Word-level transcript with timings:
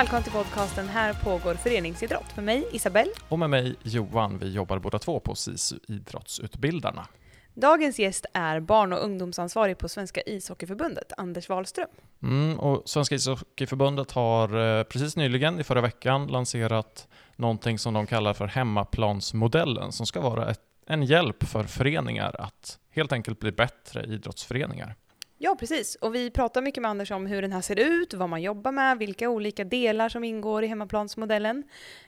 välkommen 0.00 0.22
till 0.22 0.32
podcasten 0.32 0.88
Här 0.88 1.14
pågår 1.14 1.54
föreningsidrott 1.54 2.36
med 2.36 2.44
mig 2.44 2.66
Isabelle. 2.72 3.10
Och 3.28 3.38
med 3.38 3.50
mig 3.50 3.74
Johan. 3.82 4.38
Vi 4.38 4.52
jobbar 4.52 4.78
båda 4.78 4.98
två 4.98 5.20
på 5.20 5.34
SISU 5.34 5.78
Idrottsutbildarna. 5.88 7.06
Dagens 7.54 7.98
gäst 7.98 8.26
är 8.32 8.60
barn 8.60 8.92
och 8.92 9.04
ungdomsansvarig 9.04 9.78
på 9.78 9.88
Svenska 9.88 10.20
ishockeyförbundet, 10.20 11.12
Anders 11.16 11.48
Wahlström. 11.48 11.88
Mm, 12.22 12.60
och 12.60 12.88
Svenska 12.88 13.14
ishockeyförbundet 13.14 14.12
har 14.12 14.78
eh, 14.78 14.82
precis 14.82 15.16
nyligen, 15.16 15.60
i 15.60 15.64
förra 15.64 15.80
veckan, 15.80 16.26
lanserat 16.26 17.08
någonting 17.36 17.78
som 17.78 17.94
de 17.94 18.06
kallar 18.06 18.34
för 18.34 18.46
hemmaplansmodellen, 18.46 19.92
som 19.92 20.06
ska 20.06 20.20
vara 20.20 20.50
ett, 20.50 20.60
en 20.86 21.02
hjälp 21.02 21.44
för 21.44 21.64
föreningar 21.64 22.36
att 22.38 22.78
helt 22.90 23.12
enkelt 23.12 23.38
bli 23.38 23.52
bättre 23.52 24.04
idrottsföreningar. 24.04 24.96
Ja, 25.42 25.56
precis. 25.58 25.94
Och 25.94 26.14
vi 26.14 26.30
pratar 26.30 26.62
mycket 26.62 26.82
med 26.82 26.90
Anders 26.90 27.10
om 27.10 27.26
hur 27.26 27.42
den 27.42 27.52
här 27.52 27.60
ser 27.60 27.78
ut, 27.78 28.14
vad 28.14 28.28
man 28.28 28.42
jobbar 28.42 28.72
med, 28.72 28.98
vilka 28.98 29.28
olika 29.28 29.64
delar 29.64 30.08
som 30.08 30.24
ingår 30.24 30.64
i 30.64 30.66
hemmaplansmodellen. 30.66 31.64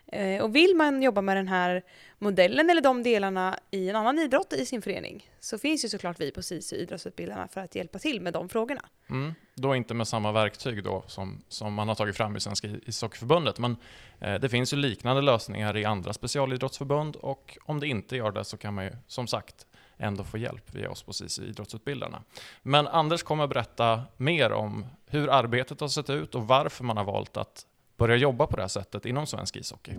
Eh, 0.07 0.43
och 0.43 0.57
vill 0.57 0.77
man 0.77 1.03
jobba 1.03 1.21
med 1.21 1.37
den 1.37 1.49
här 1.49 1.83
modellen 2.19 2.71
eller 2.71 2.81
de 2.81 3.03
delarna 3.03 3.59
i 3.71 3.89
en 3.89 3.97
annan 3.97 4.19
idrott 4.19 4.53
i 4.53 4.67
sin 4.67 4.83
förening 4.83 5.31
så 5.41 5.59
finns 5.59 5.85
ju 5.85 5.89
såklart 5.89 6.21
vi 6.21 6.31
på 6.31 6.43
SISU 6.43 6.77
Idrottsutbildarna 6.77 7.49
för 7.49 7.61
att 7.61 7.75
hjälpa 7.75 7.99
till 7.99 8.21
med 8.21 8.33
de 8.33 8.49
frågorna. 8.49 8.83
Mm, 9.11 9.35
då 9.55 9.77
inte 9.77 9.95
med 9.95 10.09
samma 10.09 10.33
verktyg 10.33 10.85
då 10.85 11.05
som, 11.07 11.43
som 11.49 11.75
man 11.75 11.89
har 11.89 11.95
tagit 11.95 12.17
fram 12.17 12.37
i 12.37 12.41
Svenska 12.41 12.69
ishockeyförbundet, 12.87 13.59
men 13.59 13.77
eh, 14.21 14.35
det 14.35 14.49
finns 14.49 14.73
ju 14.73 14.77
liknande 14.77 15.23
lösningar 15.23 15.77
i 15.77 15.85
andra 15.85 16.13
specialidrottsförbund 16.13 17.17
och 17.17 17.59
om 17.65 17.81
det 17.81 17.89
inte 17.89 18.17
gör 18.17 18.31
det 18.31 18.45
så 18.45 18.57
kan 18.57 18.75
man 18.75 18.85
ju 18.85 18.93
som 19.07 19.27
sagt 19.27 19.67
ändå 20.03 20.25
få 20.25 20.39
hjälp 20.39 20.75
via 20.75 20.91
oss 20.91 21.03
på 21.03 21.13
SISU 21.13 21.45
Idrottsutbildarna. 21.45 22.23
Men 22.63 22.87
Anders 22.87 23.23
kommer 23.23 23.47
berätta 23.47 24.03
mer 24.17 24.53
om 24.53 24.87
hur 25.07 25.31
arbetet 25.31 25.81
har 25.81 25.89
sett 25.89 26.11
ut 26.11 26.35
och 26.35 26.47
varför 26.47 26.85
man 26.85 26.97
har 26.97 27.05
valt 27.05 27.37
att 27.37 27.67
börja 27.97 28.17
jobba 28.17 28.47
på 28.47 28.57
det 28.57 28.63
här 28.63 28.69
sättet 28.69 29.07
inom 29.07 29.27
svensk 29.27 29.57
ishockey. 29.57 29.93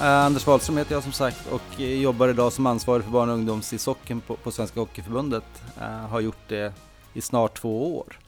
Eh, 0.00 0.24
Anders 0.24 0.46
Wahlström 0.46 0.76
heter 0.76 0.94
jag 0.94 1.02
som 1.02 1.12
sagt 1.12 1.46
och 1.52 1.80
jobbar 1.80 2.28
idag 2.28 2.52
som 2.52 2.66
ansvarig 2.66 3.04
för 3.04 3.10
barn 3.10 3.28
och 3.28 3.34
ungdomsishockeyn 3.34 4.20
på, 4.20 4.36
på 4.36 4.50
Svenska 4.50 4.80
Hockeyförbundet. 4.80 5.62
Uh, 5.78 5.84
har 5.84 6.20
gjort 6.20 6.48
det 6.48 6.72
i 7.12 7.20
snart 7.20 7.58
två 7.58 7.96
år. 7.98 8.18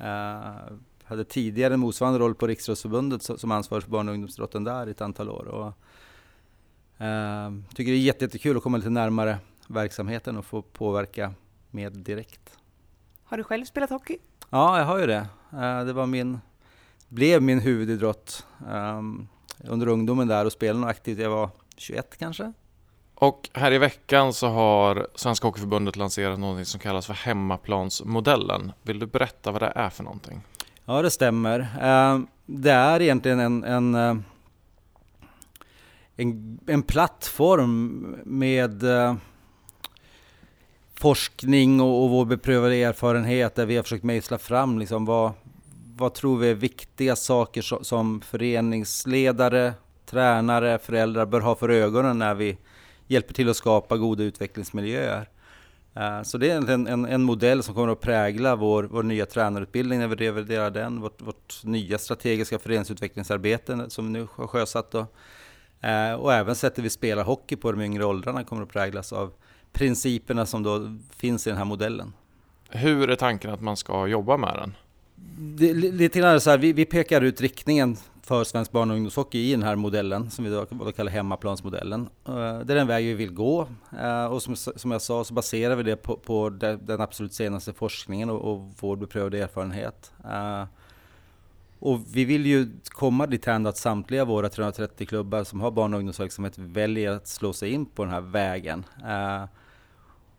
Uh, 0.00 0.76
hade 1.10 1.24
tidigare 1.24 1.74
en 1.74 1.80
motsvarande 1.80 2.18
roll 2.18 2.34
på 2.34 2.46
Riksidrottsförbundet 2.46 3.22
som 3.22 3.50
ansvarig 3.50 3.84
för 3.84 3.90
barn 3.90 4.08
och 4.08 4.14
ungdomsidrotten 4.14 4.64
där 4.64 4.86
i 4.86 4.90
ett 4.90 5.00
antal 5.00 5.28
år. 5.28 5.48
Och, 5.48 5.66
uh, 7.00 7.74
tycker 7.74 7.92
det 7.92 7.98
är 7.98 8.02
jättekul 8.02 8.56
att 8.56 8.62
komma 8.62 8.76
lite 8.76 8.90
närmare 8.90 9.38
verksamheten 9.68 10.36
och 10.36 10.44
få 10.44 10.62
påverka 10.62 11.34
mer 11.70 11.90
direkt. 11.90 12.58
Har 13.24 13.36
du 13.36 13.44
själv 13.44 13.64
spelat 13.64 13.90
hockey? 13.90 14.18
Ja, 14.50 14.78
jag 14.78 14.84
har 14.84 14.98
ju 14.98 15.06
det. 15.06 15.26
Uh, 15.52 15.84
det 15.84 15.92
var 15.92 16.06
min, 16.06 16.40
blev 17.08 17.42
min 17.42 17.60
huvudidrott 17.60 18.46
um, 18.68 19.28
under 19.64 19.86
ungdomen 19.86 20.28
där 20.28 20.44
och 20.44 20.52
spelade 20.52 20.80
nog 20.80 20.90
aktivt. 20.90 21.18
Jag 21.18 21.30
var 21.30 21.50
21 21.76 22.16
kanske. 22.18 22.52
Och 23.14 23.50
här 23.52 23.72
i 23.72 23.78
veckan 23.78 24.32
så 24.32 24.48
har 24.48 25.06
Svenska 25.14 25.46
Hockeyförbundet 25.46 25.96
lanserat 25.96 26.38
något 26.38 26.68
som 26.68 26.80
kallas 26.80 27.06
för 27.06 27.14
hemmaplansmodellen. 27.14 28.72
Vill 28.82 28.98
du 28.98 29.06
berätta 29.06 29.52
vad 29.52 29.62
det 29.62 29.72
är 29.74 29.90
för 29.90 30.04
någonting? 30.04 30.42
Ja, 30.84 31.02
det 31.02 31.10
stämmer. 31.10 31.60
Eh, 31.60 32.20
det 32.46 32.70
är 32.70 33.02
egentligen 33.02 33.40
en, 33.40 33.64
en, 33.64 33.94
eh, 33.94 34.16
en, 36.16 36.58
en 36.66 36.82
plattform 36.82 38.16
med 38.24 38.82
eh, 38.82 39.14
forskning 40.94 41.80
och, 41.80 42.04
och 42.04 42.10
vår 42.10 42.24
beprövade 42.24 42.74
erfarenhet 42.74 43.54
där 43.54 43.66
vi 43.66 43.76
har 43.76 43.82
försökt 43.82 44.04
mejsla 44.04 44.38
fram 44.38 44.78
liksom 44.78 45.04
vad, 45.04 45.32
vad 45.96 46.14
tror 46.14 46.38
vi 46.38 46.50
är 46.50 46.54
viktiga 46.54 47.16
saker 47.16 47.62
som, 47.62 47.84
som 47.84 48.20
föreningsledare, 48.20 49.74
tränare, 50.06 50.78
föräldrar 50.78 51.26
bör 51.26 51.40
ha 51.40 51.54
för 51.54 51.68
ögonen 51.68 52.18
när 52.18 52.34
vi 52.34 52.58
hjälper 53.06 53.34
till 53.34 53.48
att 53.48 53.56
skapa 53.56 53.96
goda 53.96 54.22
utvecklingsmiljöer. 54.22 55.28
Eh, 55.94 56.22
så 56.22 56.38
det 56.38 56.50
är 56.50 56.70
en, 56.70 56.86
en, 56.86 57.04
en, 57.04 57.22
modell 57.22 57.62
som 57.62 57.74
kommer 57.74 57.88
att 57.88 58.00
prägla 58.00 58.56
vår, 58.56 58.82
vår 58.82 59.02
nya 59.02 59.26
tränarutbildning 59.26 59.98
när 59.98 60.08
vi 60.08 60.16
reviderar 60.16 60.70
den, 60.70 61.00
vårt, 61.00 61.22
vårt 61.22 61.64
nya 61.64 61.98
strategiska 61.98 62.58
föreningsutvecklingsarbete 62.58 63.90
som 63.90 64.06
vi 64.06 64.12
nu 64.12 64.26
har 64.34 64.46
sjösatt. 64.46 64.90
Då. 64.90 65.06
Eh, 65.80 66.12
och 66.12 66.32
även 66.34 66.54
sättet 66.54 66.84
vi 66.84 66.90
spelar 66.90 67.24
hockey 67.24 67.56
på 67.56 67.72
de 67.72 67.80
yngre 67.80 68.04
åldrarna 68.04 68.44
kommer 68.44 68.62
att 68.62 68.72
präglas 68.72 69.12
av 69.12 69.32
principerna 69.72 70.46
som 70.46 70.62
då 70.62 70.98
finns 71.16 71.46
i 71.46 71.50
den 71.50 71.56
här 71.58 71.64
modellen. 71.64 72.12
Hur 72.68 73.10
är 73.10 73.16
tanken 73.16 73.50
att 73.50 73.60
man 73.60 73.76
ska 73.76 74.06
jobba 74.06 74.36
med 74.36 74.54
den? 74.54 74.74
Det, 75.56 75.74
lite 75.74 76.18
grann 76.18 76.40
så 76.40 76.50
här, 76.50 76.58
vi, 76.58 76.72
vi 76.72 76.84
pekar 76.84 77.20
ut 77.20 77.40
riktningen 77.40 77.96
för 78.30 78.44
svensk 78.44 78.72
barn 78.72 78.90
och 78.90 78.96
ungdomshockey 78.96 79.38
i 79.38 79.50
den 79.50 79.62
här 79.62 79.76
modellen 79.76 80.30
som 80.30 80.44
vi 80.44 80.50
då 80.50 80.92
kallar 80.92 81.12
hemmaplansmodellen. 81.12 82.08
Eh, 82.28 82.34
det 82.34 82.72
är 82.72 82.74
den 82.74 82.86
väg 82.86 83.06
vi 83.06 83.14
vill 83.14 83.34
gå 83.34 83.68
eh, 84.00 84.24
och 84.24 84.42
som, 84.42 84.56
som 84.56 84.90
jag 84.90 85.02
sa 85.02 85.24
så 85.24 85.34
baserar 85.34 85.76
vi 85.76 85.82
det 85.82 85.96
på, 85.96 86.16
på 86.16 86.48
den 86.50 87.00
absolut 87.00 87.32
senaste 87.32 87.72
forskningen 87.72 88.30
och, 88.30 88.52
och 88.52 88.72
vår 88.80 88.96
beprövade 88.96 89.38
erfarenhet. 89.38 90.12
Eh, 90.24 90.64
och 91.78 92.00
vi 92.12 92.24
vill 92.24 92.46
ju 92.46 92.70
komma 92.84 93.26
dithän 93.26 93.66
att 93.66 93.76
samtliga 93.76 94.24
våra 94.24 94.48
330 94.48 95.06
klubbar 95.06 95.44
som 95.44 95.60
har 95.60 95.70
barn 95.70 95.94
och 95.94 95.98
ungdomsverksamhet 95.98 96.58
väljer 96.58 97.10
att 97.10 97.28
slå 97.28 97.52
sig 97.52 97.70
in 97.70 97.86
på 97.86 98.04
den 98.04 98.12
här 98.12 98.20
vägen. 98.20 98.84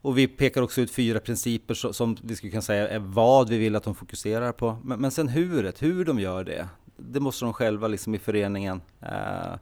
Och 0.01 0.17
vi 0.17 0.27
pekar 0.27 0.61
också 0.61 0.81
ut 0.81 0.91
fyra 0.91 1.19
principer 1.19 1.91
som 1.93 2.17
vi 2.23 2.35
skulle 2.35 2.51
kunna 2.51 2.61
säga 2.61 2.87
är 2.87 2.99
vad 2.99 3.49
vi 3.49 3.57
vill 3.57 3.75
att 3.75 3.83
de 3.83 3.95
fokuserar 3.95 4.51
på. 4.51 4.77
Men, 4.83 5.01
men 5.01 5.11
sen 5.11 5.27
huret, 5.29 5.81
hur 5.81 6.05
de 6.05 6.19
gör 6.19 6.43
det, 6.43 6.67
det 7.09 7.19
måste 7.19 7.45
de 7.45 7.53
själva 7.53 7.87
liksom 7.87 8.15
i 8.15 8.19
föreningen 8.19 8.81
eh, 9.01 9.55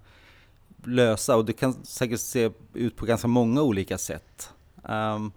lösa 0.83 1.35
och 1.35 1.45
det 1.45 1.53
kan 1.53 1.73
säkert 1.73 2.19
se 2.19 2.51
ut 2.73 2.95
på 2.95 3.05
ganska 3.05 3.27
många 3.27 3.61
olika 3.61 3.97
sätt. 3.97 4.53
Um, 4.83 5.31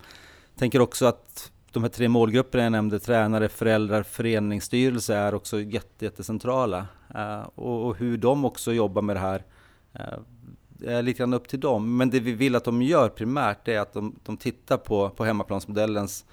tänker 0.56 0.80
också 0.80 1.06
att 1.06 1.52
de 1.72 1.82
här 1.82 1.90
tre 1.90 2.08
målgrupperna 2.08 2.64
jag 2.64 2.72
nämnde, 2.72 2.98
tränare, 2.98 3.48
föräldrar, 3.48 4.02
föreningsstyrelse 4.02 5.14
är 5.14 5.34
också 5.34 5.60
jättecentrala. 5.60 6.86
Uh, 7.14 7.48
och, 7.54 7.86
och, 7.86 7.96
hur 7.96 8.16
de 8.16 8.44
också 8.44 8.72
jobbar 8.72 9.02
med 9.02 9.16
det 9.16 9.20
här 9.20 9.44
uh, 9.94 10.18
är 10.90 11.02
lite 11.02 11.18
grann 11.18 11.34
upp 11.34 11.48
till 11.48 11.60
dem. 11.60 11.96
Men 11.96 12.10
det 12.10 12.20
vi 12.20 12.32
vill 12.32 12.56
att 12.56 12.64
de 12.64 12.82
gör 12.82 13.08
primärt 13.08 13.68
är 13.68 13.80
att 13.80 13.92
de, 13.92 14.16
de 14.22 14.36
tittar 14.36 14.76
på, 14.76 15.10
på 15.10 15.24
hemmaplansmodellens 15.24 16.24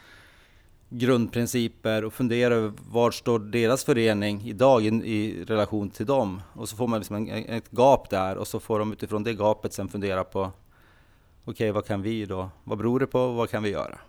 grundprinciper 0.89 2.05
och 2.05 2.13
fundera 2.13 2.53
över 2.53 2.73
var 2.89 3.11
står 3.11 3.39
deras 3.39 3.83
förening 3.83 4.41
idag 4.45 4.83
i, 4.83 4.87
i 4.87 5.43
relation 5.45 5.89
till 5.89 6.05
dem. 6.05 6.41
Och 6.53 6.69
så 6.69 6.75
får 6.75 6.87
man 6.87 6.99
liksom 6.99 7.15
en, 7.15 7.27
ett 7.29 7.71
gap 7.71 8.09
där 8.09 8.37
och 8.37 8.47
så 8.47 8.59
får 8.59 8.79
de 8.79 8.93
utifrån 8.93 9.23
det 9.23 9.33
gapet 9.33 9.73
sen 9.73 9.89
fundera 9.89 10.23
på 10.23 10.41
okej, 10.41 10.51
okay, 11.45 11.71
vad 11.71 11.85
kan 11.85 12.01
vi 12.01 12.25
då? 12.25 12.49
Vad 12.63 12.77
beror 12.77 12.99
det 12.99 13.07
på? 13.07 13.27
Vad 13.27 13.49
kan 13.49 13.63
vi 13.63 13.69
göra? 13.69 13.99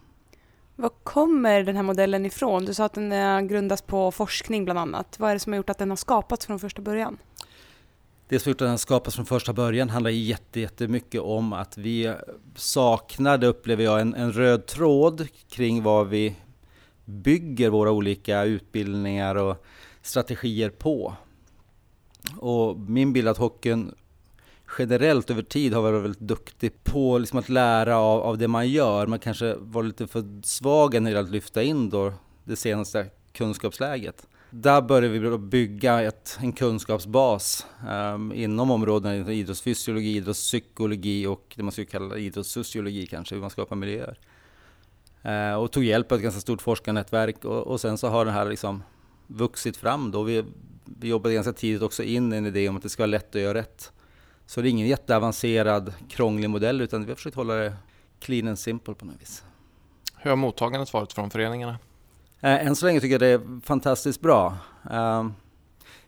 Var 0.76 0.90
kommer 1.02 1.62
den 1.62 1.76
här 1.76 1.82
modellen 1.82 2.26
ifrån? 2.26 2.64
Du 2.64 2.74
sa 2.74 2.84
att 2.84 2.94
den 2.94 3.48
grundas 3.48 3.82
på 3.82 4.10
forskning 4.10 4.64
bland 4.64 4.78
annat. 4.78 5.18
Vad 5.18 5.30
är 5.30 5.34
det 5.34 5.40
som 5.40 5.52
har 5.52 5.56
gjort 5.56 5.70
att 5.70 5.78
den 5.78 5.90
har 5.90 5.96
skapats 5.96 6.46
från 6.46 6.58
första 6.58 6.82
början? 6.82 7.18
Det 8.28 8.38
som 8.38 8.48
har 8.48 8.50
gjort 8.50 8.60
att 8.60 8.64
den 8.64 8.70
har 8.70 8.76
skapats 8.76 9.16
från 9.16 9.26
första 9.26 9.52
början 9.52 9.88
handlar 9.88 10.10
jättemycket 10.10 11.20
om 11.20 11.52
att 11.52 11.78
vi 11.78 12.14
saknade, 12.54 13.46
upplever 13.46 13.84
jag, 13.84 14.00
en, 14.00 14.14
en 14.14 14.32
röd 14.32 14.66
tråd 14.66 15.28
kring 15.48 15.82
vad 15.82 16.08
vi 16.08 16.36
bygger 17.10 17.70
våra 17.70 17.90
olika 17.90 18.44
utbildningar 18.44 19.34
och 19.34 19.64
strategier 20.02 20.70
på. 20.70 21.14
Och 22.36 22.78
min 22.78 23.12
bild 23.12 23.26
är 23.26 23.30
att 23.30 23.38
hockeyn 23.38 23.94
generellt 24.78 25.30
över 25.30 25.42
tid 25.42 25.74
har 25.74 25.82
varit 25.82 26.02
väldigt 26.02 26.20
duktig 26.20 26.84
på 26.84 27.18
liksom 27.18 27.38
att 27.38 27.48
lära 27.48 27.96
av, 27.96 28.20
av 28.20 28.38
det 28.38 28.48
man 28.48 28.68
gör. 28.68 29.06
Man 29.06 29.18
kanske 29.18 29.54
var 29.54 29.82
lite 29.82 30.06
för 30.06 30.42
svag 30.42 31.02
när 31.02 31.12
det 31.12 31.20
att 31.20 31.30
lyfta 31.30 31.62
in 31.62 31.90
då 31.90 32.12
det 32.44 32.56
senaste 32.56 33.06
kunskapsläget. 33.32 34.26
Där 34.50 34.82
började 34.82 35.18
vi 35.18 35.38
bygga 35.38 36.02
ett, 36.02 36.38
en 36.40 36.52
kunskapsbas 36.52 37.66
um, 37.88 38.32
inom 38.32 38.70
områdena 38.70 39.32
idrottsfysiologi, 39.32 40.16
idrottspsykologi 40.16 41.26
och 41.26 41.54
det 41.56 41.62
man 41.62 41.72
skulle 41.72 41.86
kalla 41.86 42.18
idrottssociologi 42.18 43.06
kanske, 43.06 43.34
hur 43.34 43.40
man 43.40 43.50
skapar 43.50 43.76
miljöer. 43.76 44.18
Eh, 45.22 45.54
och 45.54 45.72
tog 45.72 45.84
hjälp 45.84 46.12
av 46.12 46.18
ett 46.18 46.22
ganska 46.22 46.40
stort 46.40 46.62
forskarnätverk 46.62 47.44
och, 47.44 47.66
och 47.66 47.80
sen 47.80 47.98
så 47.98 48.08
har 48.08 48.24
det 48.24 48.30
här 48.30 48.44
liksom 48.44 48.82
vuxit 49.26 49.76
fram 49.76 50.10
då. 50.10 50.22
Vi, 50.22 50.44
vi 50.84 51.08
jobbade 51.08 51.34
ganska 51.34 51.52
tidigt 51.52 51.82
också 51.82 52.02
in 52.02 52.32
en 52.32 52.46
idé 52.46 52.68
om 52.68 52.76
att 52.76 52.82
det 52.82 52.88
ska 52.88 53.02
vara 53.02 53.10
lätt 53.10 53.34
att 53.34 53.42
göra 53.42 53.58
rätt. 53.58 53.92
Så 54.46 54.60
det 54.60 54.68
är 54.68 54.70
ingen 54.70 54.86
jätteavancerad, 54.86 55.94
krånglig 56.08 56.50
modell 56.50 56.80
utan 56.80 57.04
vi 57.04 57.10
har 57.10 57.16
försökt 57.16 57.36
hålla 57.36 57.54
det 57.54 57.72
clean 58.20 58.48
and 58.48 58.58
simple 58.58 58.94
på 58.94 59.04
något 59.04 59.20
vis. 59.20 59.44
Hur 60.16 60.30
har 60.30 60.36
mottagandet 60.36 60.92
varit 60.92 61.12
från 61.12 61.30
föreningarna? 61.30 61.78
Eh, 62.40 62.66
än 62.66 62.76
så 62.76 62.86
länge 62.86 63.00
tycker 63.00 63.12
jag 63.12 63.20
det 63.20 63.26
är 63.26 63.60
fantastiskt 63.66 64.20
bra. 64.20 64.56
Eh, 64.90 65.26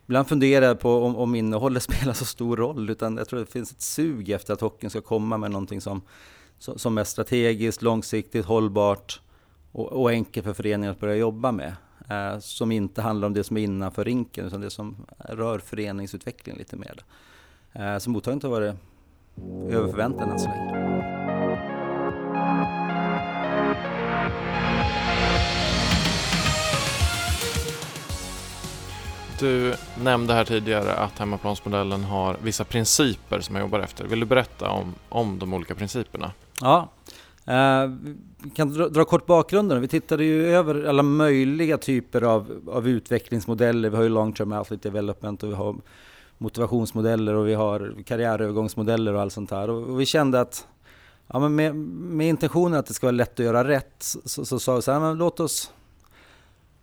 ibland 0.05 0.27
funderar 0.27 0.65
jag 0.65 0.79
på 0.79 1.03
om, 1.03 1.15
om 1.15 1.35
innehållet 1.35 1.83
spelar 1.83 2.13
så 2.13 2.25
stor 2.25 2.57
roll, 2.57 2.89
utan 2.89 3.17
jag 3.17 3.27
tror 3.27 3.39
det 3.39 3.45
finns 3.45 3.71
ett 3.71 3.81
sug 3.81 4.29
efter 4.29 4.53
att 4.53 4.61
hockeyn 4.61 4.89
ska 4.89 5.01
komma 5.01 5.37
med 5.37 5.51
någonting 5.51 5.81
som 5.81 6.01
som 6.75 6.97
är 6.97 7.03
strategiskt, 7.03 7.81
långsiktigt, 7.81 8.45
hållbart 8.45 9.21
och, 9.71 9.91
och 9.91 10.09
enkelt 10.09 10.45
för 10.45 10.53
föreningen 10.53 10.91
att 10.91 10.99
börja 10.99 11.15
jobba 11.15 11.51
med. 11.51 11.75
Eh, 12.09 12.39
som 12.39 12.71
inte 12.71 13.01
handlar 13.01 13.27
om 13.27 13.33
det 13.33 13.43
som 13.43 13.57
är 13.57 13.61
innanför 13.61 14.05
rinken 14.05 14.45
utan 14.45 14.61
det 14.61 14.69
som 14.69 15.05
rör 15.17 15.59
föreningsutvecklingen 15.59 16.59
lite 16.59 16.75
mer. 16.75 17.03
Eh, 17.73 17.97
så 17.97 18.09
mottagandet 18.09 18.43
har 18.43 18.49
varit 18.49 18.75
över 19.69 19.91
förväntan 19.91 20.31
än 20.31 20.39
så 20.39 20.47
länge. 20.47 21.03
Du 29.39 29.75
nämnde 30.03 30.33
här 30.33 30.45
tidigare 30.45 30.93
att 30.93 31.19
hemmaplansmodellen 31.19 32.03
har 32.03 32.37
vissa 32.43 32.63
principer 32.63 33.39
som 33.39 33.55
jag 33.55 33.61
jobbar 33.61 33.79
efter. 33.79 34.05
Vill 34.05 34.19
du 34.19 34.25
berätta 34.25 34.69
om, 34.69 34.95
om 35.09 35.39
de 35.39 35.53
olika 35.53 35.75
principerna? 35.75 36.31
Ja, 36.61 36.89
eh, 37.45 37.91
vi 38.43 38.49
kan 38.49 38.73
dra, 38.73 38.89
dra, 38.89 39.05
kort 39.05 39.25
bakgrunden. 39.25 39.81
Vi 39.81 39.87
tittade 39.87 40.23
ju 40.23 40.47
över 40.47 40.83
alla 40.83 41.03
möjliga 41.03 41.77
typer 41.77 42.21
av, 42.21 42.69
av 42.71 42.87
utvecklingsmodeller. 42.87 43.89
Vi 43.89 43.95
har 43.95 44.03
ju 44.03 44.09
long 44.09 44.33
term 44.33 44.51
athlete 44.51 44.89
development 44.89 45.43
och 45.43 45.49
vi 45.49 45.55
har 45.55 45.75
motivationsmodeller 46.37 47.33
och 47.33 47.47
vi 47.47 47.53
har 47.53 47.95
karriärövergångsmodeller 48.05 49.13
och 49.13 49.21
allt 49.21 49.33
sånt 49.33 49.51
här. 49.51 49.69
Och, 49.69 49.89
och 49.89 50.01
vi 50.01 50.05
kände 50.05 50.41
att 50.41 50.67
ja, 51.27 51.39
men 51.39 51.55
med, 51.55 51.75
med 51.75 52.27
intentionen 52.27 52.79
att 52.79 52.85
det 52.85 52.93
ska 52.93 53.07
vara 53.07 53.15
lätt 53.15 53.39
att 53.39 53.45
göra 53.45 53.67
rätt 53.67 54.15
så 54.25 54.59
sa 54.59 54.75
vi 54.75 54.81
så 54.81 54.91
här, 54.91 54.99
men 54.99 55.17
låt 55.17 55.39
oss, 55.39 55.71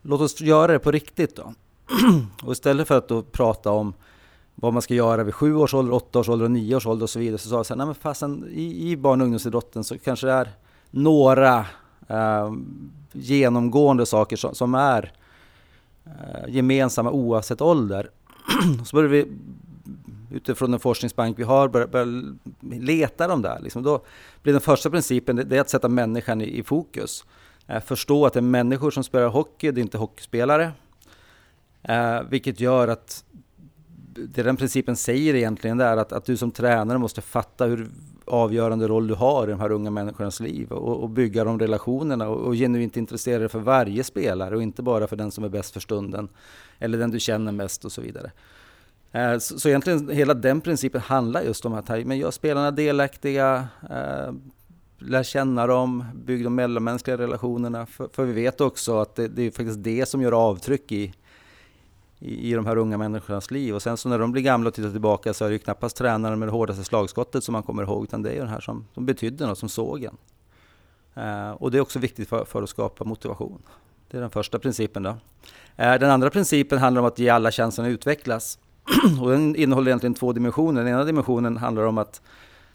låt 0.02 0.20
oss 0.20 0.40
göra 0.40 0.72
det 0.72 0.78
på 0.78 0.90
riktigt 0.90 1.36
då. 1.36 1.54
och 2.42 2.52
istället 2.52 2.88
för 2.88 2.98
att 2.98 3.08
då 3.08 3.22
prata 3.22 3.70
om 3.70 3.94
vad 4.54 4.72
man 4.72 4.82
ska 4.82 4.94
göra 4.94 5.24
vid 5.24 5.34
sju 5.34 5.54
års 5.54 5.74
ålder, 5.74 5.94
åtta 5.94 6.18
års 6.18 6.28
ålder 6.28 6.44
och 6.44 6.50
nio 6.50 6.76
års 6.76 6.86
ålder 6.86 7.02
och 7.02 7.10
så 7.10 7.18
vidare 7.18 7.38
så 7.38 7.48
sa 7.48 7.56
jag 7.56 7.66
så 7.66 7.74
här, 7.74 7.78
nej 7.78 7.86
men 7.86 7.94
fasen 7.94 8.48
i, 8.50 8.90
i 8.90 8.96
barn 8.96 9.20
och 9.20 9.24
ungdomsidrotten 9.24 9.84
så 9.84 9.98
kanske 9.98 10.26
det 10.26 10.32
är 10.32 10.50
några 10.90 11.66
eh, 12.08 12.52
genomgående 13.12 14.06
saker 14.06 14.36
som, 14.36 14.54
som 14.54 14.74
är 14.74 15.12
eh, 16.04 16.54
gemensamma 16.54 17.10
oavsett 17.10 17.60
ålder. 17.60 18.10
så 18.84 18.96
började 18.96 19.14
vi 19.14 19.26
utifrån 20.30 20.70
den 20.70 20.80
forskningsbank 20.80 21.38
vi 21.38 21.42
har 21.42 21.68
börja, 21.68 21.86
börja 21.86 22.34
leta 22.60 23.28
de 23.28 23.42
där. 23.42 23.60
Liksom 23.60 23.82
då 23.82 24.04
blir 24.42 24.52
den 24.52 24.62
första 24.62 24.90
principen 24.90 25.36
det, 25.36 25.44
det 25.44 25.56
är 25.56 25.60
att 25.60 25.70
sätta 25.70 25.88
människan 25.88 26.40
i, 26.40 26.58
i 26.58 26.62
fokus. 26.62 27.24
Eh, 27.66 27.80
förstå 27.80 28.26
att 28.26 28.32
det 28.32 28.40
är 28.40 28.42
människor 28.42 28.90
som 28.90 29.04
spelar 29.04 29.28
hockey, 29.28 29.70
det 29.70 29.80
är 29.80 29.82
inte 29.82 29.98
hockeyspelare. 29.98 30.72
Eh, 31.82 32.22
vilket 32.28 32.60
gör 32.60 32.88
att 32.88 33.24
det 34.14 34.42
den 34.42 34.56
principen 34.56 34.96
säger 34.96 35.34
egentligen 35.34 35.80
är 35.80 35.96
att, 35.96 36.12
att 36.12 36.24
du 36.24 36.36
som 36.36 36.50
tränare 36.50 36.98
måste 36.98 37.20
fatta 37.20 37.64
hur 37.64 37.88
avgörande 38.24 38.88
roll 38.88 39.06
du 39.06 39.14
har 39.14 39.48
i 39.48 39.50
de 39.50 39.60
här 39.60 39.72
unga 39.72 39.90
människornas 39.90 40.40
liv 40.40 40.72
och, 40.72 41.02
och 41.02 41.10
bygga 41.10 41.44
de 41.44 41.58
relationerna 41.58 42.28
och, 42.28 42.46
och 42.46 42.54
genuint 42.54 42.96
intressera 42.96 43.38
dig 43.38 43.48
för 43.48 43.58
varje 43.58 44.04
spelare 44.04 44.56
och 44.56 44.62
inte 44.62 44.82
bara 44.82 45.06
för 45.06 45.16
den 45.16 45.30
som 45.30 45.44
är 45.44 45.48
bäst 45.48 45.72
för 45.72 45.80
stunden 45.80 46.28
eller 46.78 46.98
den 46.98 47.10
du 47.10 47.20
känner 47.20 47.52
mest 47.52 47.84
och 47.84 47.92
så 47.92 48.00
vidare. 48.00 48.30
Eh, 49.12 49.38
så, 49.38 49.58
så 49.58 49.68
egentligen 49.68 50.08
hela 50.08 50.34
den 50.34 50.60
principen 50.60 51.00
handlar 51.00 51.42
just 51.42 51.66
om 51.66 51.74
att 51.74 51.88
men 51.88 52.18
gör 52.18 52.30
spelarna 52.30 52.70
delaktiga, 52.70 53.68
eh, 53.90 54.32
lär 54.98 55.22
känna 55.22 55.66
dem, 55.66 56.04
bygg 56.24 56.44
de 56.44 56.54
mellanmänskliga 56.54 57.18
relationerna. 57.18 57.86
För, 57.86 58.08
för 58.12 58.24
vi 58.24 58.32
vet 58.32 58.60
också 58.60 58.98
att 58.98 59.14
det, 59.14 59.28
det 59.28 59.42
är 59.42 59.50
faktiskt 59.50 59.82
det 59.84 60.06
som 60.08 60.22
gör 60.22 60.32
avtryck 60.32 60.92
i, 60.92 61.12
i, 62.20 62.50
i 62.50 62.54
de 62.54 62.66
här 62.66 62.76
unga 62.76 62.98
människornas 62.98 63.50
liv. 63.50 63.74
Och 63.74 63.82
sen 63.82 63.96
så 63.96 64.08
när 64.08 64.18
de 64.18 64.32
blir 64.32 64.42
gamla 64.42 64.68
och 64.68 64.74
tittar 64.74 64.90
tillbaka 64.90 65.34
så 65.34 65.44
är 65.44 65.48
det 65.48 65.52
ju 65.52 65.58
knappast 65.58 65.96
tränaren 65.96 66.38
med 66.38 66.48
det 66.48 66.52
hårdaste 66.52 66.84
slagskottet 66.84 67.44
som 67.44 67.52
man 67.52 67.62
kommer 67.62 67.82
ihåg, 67.82 68.04
utan 68.04 68.22
det 68.22 68.30
är 68.30 68.34
ju 68.34 68.40
den 68.40 68.48
här 68.48 68.60
som, 68.60 68.86
som 68.94 69.06
betydde 69.06 69.46
något, 69.46 69.58
som 69.58 69.68
såg 69.68 70.04
en. 70.04 70.16
Eh, 71.14 71.50
och 71.50 71.70
det 71.70 71.78
är 71.78 71.82
också 71.82 71.98
viktigt 71.98 72.28
för, 72.28 72.44
för, 72.44 72.62
att 72.62 72.70
skapa 72.70 73.04
motivation. 73.04 73.62
Det 74.10 74.16
är 74.16 74.20
den 74.20 74.30
första 74.30 74.58
principen. 74.58 75.02
Då. 75.02 75.16
Eh, 75.76 75.94
den 75.94 76.10
andra 76.10 76.30
principen 76.30 76.78
handlar 76.78 77.00
om 77.00 77.08
att 77.08 77.18
ge 77.18 77.28
alla 77.28 77.52
chansen 77.52 77.84
att 77.84 77.88
utvecklas. 77.88 78.58
och 79.20 79.30
den 79.30 79.56
innehåller 79.56 79.88
egentligen 79.88 80.14
två 80.14 80.32
dimensioner. 80.32 80.84
Den 80.84 80.92
ena 80.92 81.04
dimensionen 81.04 81.56
handlar 81.56 81.82
om 81.82 81.98
att 81.98 82.22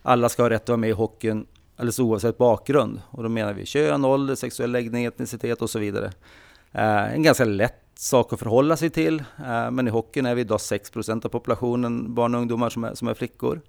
alla 0.01 0.29
ska 0.29 0.41
ha 0.41 0.49
rätt 0.49 0.61
att 0.61 0.69
vara 0.69 0.77
med 0.77 0.89
i 0.89 0.93
hockeyn 0.93 1.45
alldeles 1.75 1.99
oavsett 1.99 2.37
bakgrund. 2.37 3.01
Och 3.11 3.23
då 3.23 3.29
menar 3.29 3.53
vi 3.53 3.65
kön, 3.65 4.05
ålder, 4.05 4.35
sexuell 4.35 4.71
läggning, 4.71 5.05
etnicitet 5.05 5.61
och 5.61 5.69
så 5.69 5.79
vidare. 5.79 6.11
Eh, 6.71 7.13
en 7.13 7.23
ganska 7.23 7.45
lätt 7.45 7.84
sak 7.99 8.33
att 8.33 8.39
förhålla 8.39 8.77
sig 8.77 8.89
till. 8.89 9.19
Eh, 9.19 9.71
men 9.71 9.87
i 9.87 9.91
hockeyn 9.91 10.25
är 10.25 10.35
vi 10.35 10.41
idag 10.41 10.57
6% 10.57 11.25
av 11.25 11.29
populationen 11.29 12.13
barn 12.13 12.35
och 12.35 12.41
ungdomar 12.41 12.69
som 12.69 12.83
är, 12.83 12.93
som 12.93 13.07
är 13.07 13.13
flickor. 13.13 13.61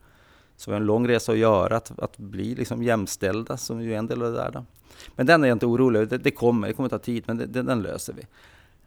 Så 0.56 0.70
vi 0.70 0.75
har 0.75 0.81
en 0.81 0.87
lång 0.87 1.08
resa 1.08 1.32
att 1.32 1.38
göra, 1.38 1.76
att, 1.76 1.99
att 1.99 2.19
bli 2.19 2.55
liksom 2.55 2.82
jämställda, 2.82 3.56
som 3.56 3.82
ju 3.82 3.94
är 3.94 3.99
en 3.99 4.06
del 4.06 4.23
av 4.23 4.32
det 4.32 4.37
där. 4.38 4.50
Då. 4.50 4.64
Men 5.17 5.26
den 5.26 5.44
är 5.44 5.49
jag 5.49 5.55
inte 5.55 5.67
orolig 5.67 6.00
över, 6.00 6.11
det, 6.11 6.19
det, 6.19 6.31
kommer, 6.31 6.69
det 6.69 6.75
kommer 6.75 6.88
ta 6.88 6.99
tid, 6.99 7.25
men 7.26 7.37
det, 7.37 7.46
det, 7.46 7.62
den 7.62 7.82
löser 7.82 8.12
vi. 8.12 8.23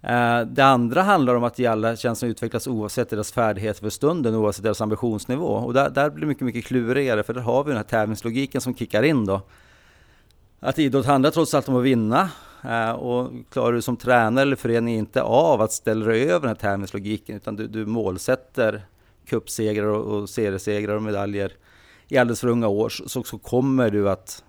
Eh, 0.01 0.41
det 0.41 0.65
andra 0.65 1.01
handlar 1.01 1.35
om 1.35 1.43
att 1.43 1.59
ge 1.59 1.65
alla 1.65 1.95
chansen 1.95 2.29
att 2.29 2.31
utvecklas 2.31 2.67
oavsett 2.67 3.09
deras 3.09 3.31
färdigheter 3.31 3.81
för 3.81 3.89
stunden, 3.89 4.35
oavsett 4.35 4.63
deras 4.63 4.81
ambitionsnivå. 4.81 5.47
Och 5.47 5.73
där, 5.73 5.89
där 5.89 6.09
blir 6.09 6.21
det 6.21 6.27
mycket, 6.27 6.43
mycket 6.43 6.65
klurigare, 6.65 7.23
för 7.23 7.33
där 7.33 7.41
har 7.41 7.63
vi 7.63 7.69
den 7.69 7.77
här 7.77 7.83
tävlingslogiken 7.83 8.61
som 8.61 8.75
kickar 8.75 9.03
in 9.03 9.25
då. 9.25 9.41
Att 10.59 10.79
idrott 10.79 11.05
handlar 11.05 11.31
trots 11.31 11.53
allt 11.53 11.69
om 11.69 11.75
att 11.75 11.83
vinna, 11.83 12.29
och 12.97 13.31
klarar 13.49 13.73
du 13.73 13.81
som 13.81 13.97
tränare 13.97 14.41
eller 14.41 14.55
förening 14.55 14.95
inte 14.95 15.21
av 15.21 15.61
att 15.61 15.71
ställa 15.71 16.05
dig 16.05 16.23
över 16.23 16.39
den 16.39 16.49
här 16.49 16.55
tävlingslogiken 16.55 17.35
utan 17.35 17.55
du, 17.55 17.67
du 17.67 17.85
målsätter 17.85 18.85
cupsegrar 19.25 19.85
och, 19.85 20.17
och 20.17 20.29
seriesegrar 20.29 20.95
och 20.95 21.03
medaljer 21.03 21.53
i 22.07 22.17
alldeles 22.17 22.41
för 22.41 22.47
unga 22.47 22.67
år 22.67 22.89
så, 22.89 23.23
så 23.23 23.37
kommer 23.37 23.89
du 23.89 24.09
att 24.09 24.43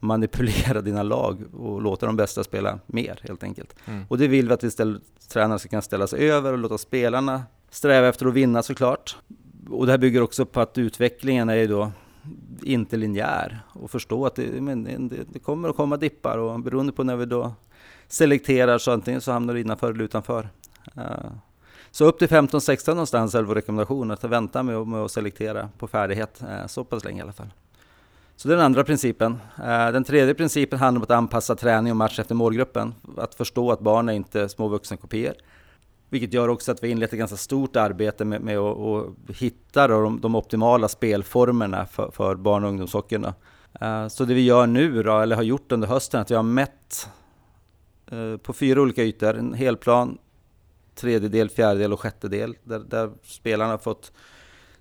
manipulera 0.00 0.80
dina 0.80 1.02
lag 1.02 1.54
och 1.54 1.82
låta 1.82 2.06
de 2.06 2.16
bästa 2.16 2.44
spela 2.44 2.78
mer 2.86 3.20
helt 3.22 3.42
enkelt. 3.42 3.74
Mm. 3.84 4.04
Och 4.08 4.18
det 4.18 4.28
vill 4.28 4.48
vi 4.48 4.54
att 4.54 4.64
vi 4.64 4.70
ställer, 4.70 5.00
tränare 5.28 5.58
ska 5.58 5.68
kunna 5.68 5.82
ställa 5.82 6.06
sig 6.06 6.30
över 6.30 6.52
och 6.52 6.58
låta 6.58 6.78
spelarna 6.78 7.42
sträva 7.70 8.08
efter 8.08 8.26
att 8.26 8.34
vinna 8.34 8.62
såklart. 8.62 9.16
Och 9.70 9.86
det 9.86 9.92
här 9.92 9.98
bygger 9.98 10.22
också 10.22 10.46
på 10.46 10.60
att 10.60 10.78
utvecklingen 10.78 11.48
är 11.48 11.54
ju 11.54 11.66
då 11.66 11.92
inte 12.62 12.96
linjär 12.96 13.60
och 13.68 13.90
förstå 13.90 14.26
att 14.26 14.34
det, 14.34 14.60
men 14.60 15.08
det, 15.08 15.24
det, 15.32 15.38
kommer 15.38 15.68
att 15.68 15.76
komma 15.76 15.96
dippar 15.96 16.38
och 16.38 16.60
beroende 16.60 16.92
på 16.92 17.04
när 17.04 17.16
vi 17.16 17.24
då 17.24 17.52
selekterar 18.08 18.78
så 18.78 18.92
antingen 18.92 19.20
så 19.20 19.32
hamnar 19.32 19.54
du 19.54 19.60
innanför 19.60 19.92
eller 19.92 20.04
utanför. 20.04 20.48
Uh, 20.96 21.02
så 21.90 22.04
upp 22.04 22.18
till 22.18 22.28
15-16 22.28 22.88
någonstans 22.88 23.34
är 23.34 23.42
vår 23.42 23.54
rekommendation 23.54 24.10
att 24.10 24.24
vänta 24.24 24.62
med, 24.62 24.86
med 24.86 25.00
att 25.00 25.10
selektera 25.10 25.68
på 25.78 25.88
färdighet 25.88 26.42
uh, 26.42 26.66
så 26.66 26.84
pass 26.84 27.04
länge 27.04 27.18
i 27.18 27.22
alla 27.22 27.32
fall. 27.32 27.52
Så 28.36 28.48
det 28.48 28.54
är 28.54 28.56
den 28.56 28.66
andra 28.66 28.84
principen. 28.84 29.32
Uh, 29.58 29.92
den 29.92 30.04
tredje 30.04 30.34
principen 30.34 30.78
handlar 30.78 30.98
om 30.98 31.02
att 31.02 31.10
anpassa 31.10 31.54
träning 31.54 31.92
och 31.92 31.96
match 31.96 32.18
efter 32.18 32.34
målgruppen. 32.34 32.94
Att 33.16 33.34
förstå 33.34 33.72
att 33.72 33.80
barn 33.80 34.08
är 34.08 34.12
inte 34.12 34.48
små 34.48 34.68
vuxenkopior. 34.68 35.34
Vilket 36.10 36.32
gör 36.32 36.48
också 36.48 36.72
att 36.72 36.82
vi 36.82 36.88
inlett 36.88 37.12
ett 37.12 37.18
ganska 37.18 37.36
stort 37.36 37.76
arbete 37.76 38.24
med, 38.24 38.40
med 38.40 38.58
att, 38.58 38.78
att 38.78 39.36
hitta 39.36 39.88
de, 39.88 40.20
de, 40.20 40.34
optimala 40.34 40.88
spelformerna 40.88 41.86
för, 41.86 42.10
för 42.10 42.34
barn 42.34 42.64
och 42.64 42.70
ungdomshockeyn. 42.70 43.24
Uh, 43.82 44.08
så 44.08 44.24
det 44.24 44.34
vi 44.34 44.44
gör 44.44 44.66
nu, 44.66 45.02
då, 45.02 45.18
eller 45.18 45.36
har 45.36 45.42
gjort 45.42 45.72
under 45.72 45.88
hösten, 45.88 46.18
är 46.18 46.22
att 46.22 46.30
vi 46.30 46.34
har 46.34 46.42
mätt 46.42 47.08
uh, 48.12 48.36
på 48.36 48.52
fyra 48.52 48.80
olika 48.80 49.02
ytor, 49.02 49.34
en 49.34 49.54
helplan, 49.54 50.18
tredjedel, 50.94 51.48
fjärdedel 51.48 51.92
och 51.92 52.00
sjättedel, 52.00 52.56
där, 52.64 52.78
där 52.78 53.10
spelarna 53.22 53.70
har 53.70 53.78
fått 53.78 54.12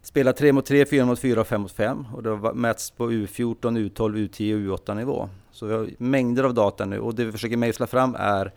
spela 0.01 0.33
3 0.33 0.51
mot 0.51 0.65
3, 0.65 0.85
4 0.85 1.05
mot 1.05 1.19
4 1.19 1.41
och 1.41 1.47
5 1.47 1.61
mot 1.61 1.71
5. 1.71 2.05
Och 2.13 2.23
det 2.23 2.29
har 2.29 2.53
mätts 2.53 2.91
på 2.91 3.11
U14, 3.11 3.57
U12, 3.59 4.29
U10 4.29 4.71
och 4.71 4.79
U8 4.79 4.95
nivå. 4.95 5.29
Så 5.51 5.65
vi 5.65 5.73
har 5.73 5.89
mängder 5.97 6.43
av 6.43 6.53
data 6.53 6.85
nu 6.85 6.99
och 6.99 7.15
det 7.15 7.25
vi 7.25 7.31
försöker 7.31 7.57
mejsla 7.57 7.87
fram 7.87 8.15
är 8.19 8.53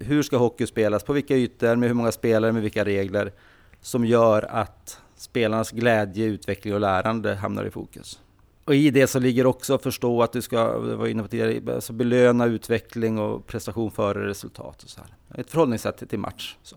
hur 0.00 0.22
ska 0.22 0.36
hockey 0.36 0.66
spelas, 0.66 1.04
på 1.04 1.12
vilka 1.12 1.36
ytor, 1.36 1.76
med 1.76 1.88
hur 1.88 1.94
många 1.94 2.12
spelare, 2.12 2.52
med 2.52 2.62
vilka 2.62 2.84
regler 2.84 3.32
som 3.80 4.04
gör 4.04 4.42
att 4.42 5.00
spelarnas 5.16 5.70
glädje, 5.70 6.26
utveckling 6.26 6.74
och 6.74 6.80
lärande 6.80 7.34
hamnar 7.34 7.64
i 7.64 7.70
fokus. 7.70 8.20
Och 8.64 8.74
i 8.74 8.90
det 8.90 9.06
så 9.06 9.18
ligger 9.18 9.46
också 9.46 9.74
att 9.74 9.82
förstå 9.82 10.22
att 10.22 10.32
du 10.32 10.42
ska, 10.42 10.78
var 10.78 11.06
inne 11.06 11.22
på 11.22 11.28
tidigare, 11.28 11.74
alltså 11.74 11.92
belöna 11.92 12.46
utveckling 12.46 13.18
och 13.18 13.46
prestation 13.46 13.90
före 13.90 14.28
resultat. 14.28 14.82
Och 14.82 14.90
så 14.90 15.00
här. 15.00 15.40
Ett 15.40 15.50
förhållningssätt 15.50 16.08
till 16.08 16.18
match. 16.18 16.56
Så. 16.62 16.76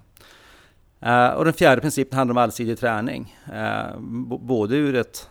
Uh, 1.05 1.27
och 1.27 1.45
den 1.45 1.53
fjärde 1.53 1.81
principen 1.81 2.17
handlar 2.17 2.33
om 2.33 2.37
allsidig 2.37 2.79
träning. 2.79 3.37
Uh, 3.53 3.99
både 4.39 4.75
ur 4.75 4.95
ett 4.95 5.29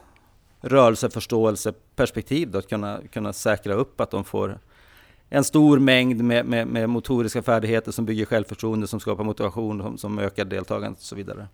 rörelseförståelseperspektiv, 0.61 2.57
att 2.57 2.69
kunna, 2.69 3.01
kunna 3.13 3.33
säkra 3.33 3.75
upp 3.75 4.01
att 4.01 4.11
de 4.11 4.25
får 4.25 4.59
en 5.29 5.45
stor 5.45 5.79
mängd 5.79 6.25
med, 6.25 6.47
med, 6.47 6.67
med, 6.67 6.89
motoriska 6.91 7.43
färdigheter 7.43 7.93
som 7.93 8.05
bygger 8.05 8.25
självförtroende, 8.25 8.87
som 8.87 9.01
skapar 9.01 9.25
motivation, 9.25 9.83
som, 9.83 9.99
som 9.99 10.19
ökar 10.19 10.45
deltagandet 10.45 11.01
och 11.01 11.07
så 11.07 11.17
vidare. 11.17 11.49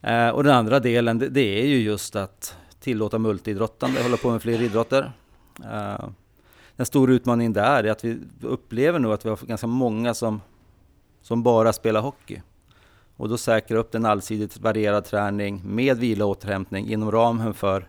Eh, 0.00 0.28
och 0.28 0.44
den 0.44 0.54
andra 0.54 0.80
delen, 0.80 1.18
det, 1.18 1.28
det, 1.28 1.60
är 1.62 1.66
ju 1.66 1.76
just 1.76 2.16
att 2.16 2.56
tillåta 2.80 3.18
multiidrottande, 3.18 4.02
hålla 4.02 4.16
på 4.16 4.30
med 4.30 4.42
fler 4.42 4.62
idrotter. 4.62 5.12
Eh, 5.64 6.08
den 6.76 6.86
stora 6.86 7.12
utmaningen 7.12 7.52
där 7.52 7.84
är 7.84 7.90
att 7.90 8.04
vi 8.04 8.18
upplever 8.40 8.98
nu 8.98 9.12
att 9.12 9.24
vi 9.24 9.28
har 9.28 9.38
ganska 9.46 9.66
många 9.66 10.14
som, 10.14 10.40
som 11.22 11.42
bara 11.42 11.72
spelar 11.72 12.00
hockey. 12.00 12.42
Och 13.16 13.28
då 13.28 13.38
säkra 13.38 13.78
upp 13.78 13.94
en 13.94 14.06
allsidigt 14.06 14.58
varierad 14.58 15.04
träning 15.04 15.62
med 15.64 15.98
vila 15.98 16.24
och 16.24 16.30
återhämtning 16.30 16.92
inom 16.92 17.10
ramen 17.10 17.54
för 17.54 17.88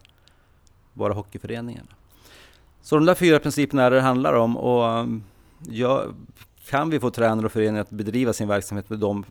bara 0.93 1.13
hockeyföreningarna. 1.13 1.87
Så 2.83 2.95
de 2.95 3.05
där 3.05 3.15
fyra 3.15 3.39
principerna 3.39 3.83
är 3.83 3.91
det 3.91 3.95
det 3.95 4.01
handlar 4.01 4.33
om 4.33 4.57
och 4.57 4.99
um, 4.99 5.23
ja, 5.69 6.03
kan 6.69 6.89
vi 6.89 6.99
få 6.99 7.09
tränare 7.09 7.45
och 7.45 7.51
föreningar 7.51 7.81
att 7.81 7.89
bedriva 7.89 8.33
sin 8.33 8.47
verksamhet 8.47 8.89
med 8.89 8.99
de 8.99 9.25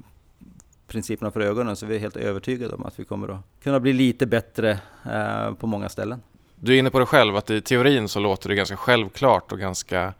principerna 0.86 1.30
för 1.30 1.40
ögonen 1.40 1.76
så 1.76 1.86
vi 1.86 1.94
är 1.94 1.98
helt 1.98 2.16
övertygade 2.16 2.74
om 2.74 2.84
att 2.84 3.00
vi 3.00 3.04
kommer 3.04 3.28
att 3.28 3.40
kunna 3.62 3.80
bli 3.80 3.92
lite 3.92 4.26
bättre 4.26 4.70
eh, 5.12 5.54
på 5.54 5.66
många 5.66 5.88
ställen. 5.88 6.22
Du 6.54 6.74
är 6.74 6.78
inne 6.78 6.90
på 6.90 6.98
det 6.98 7.06
själv 7.06 7.36
att 7.36 7.50
i 7.50 7.60
teorin 7.60 8.08
så 8.08 8.20
låter 8.20 8.48
det 8.48 8.54
ganska 8.54 8.76
självklart 8.76 9.52
och 9.52 9.58
ganska 9.58 10.14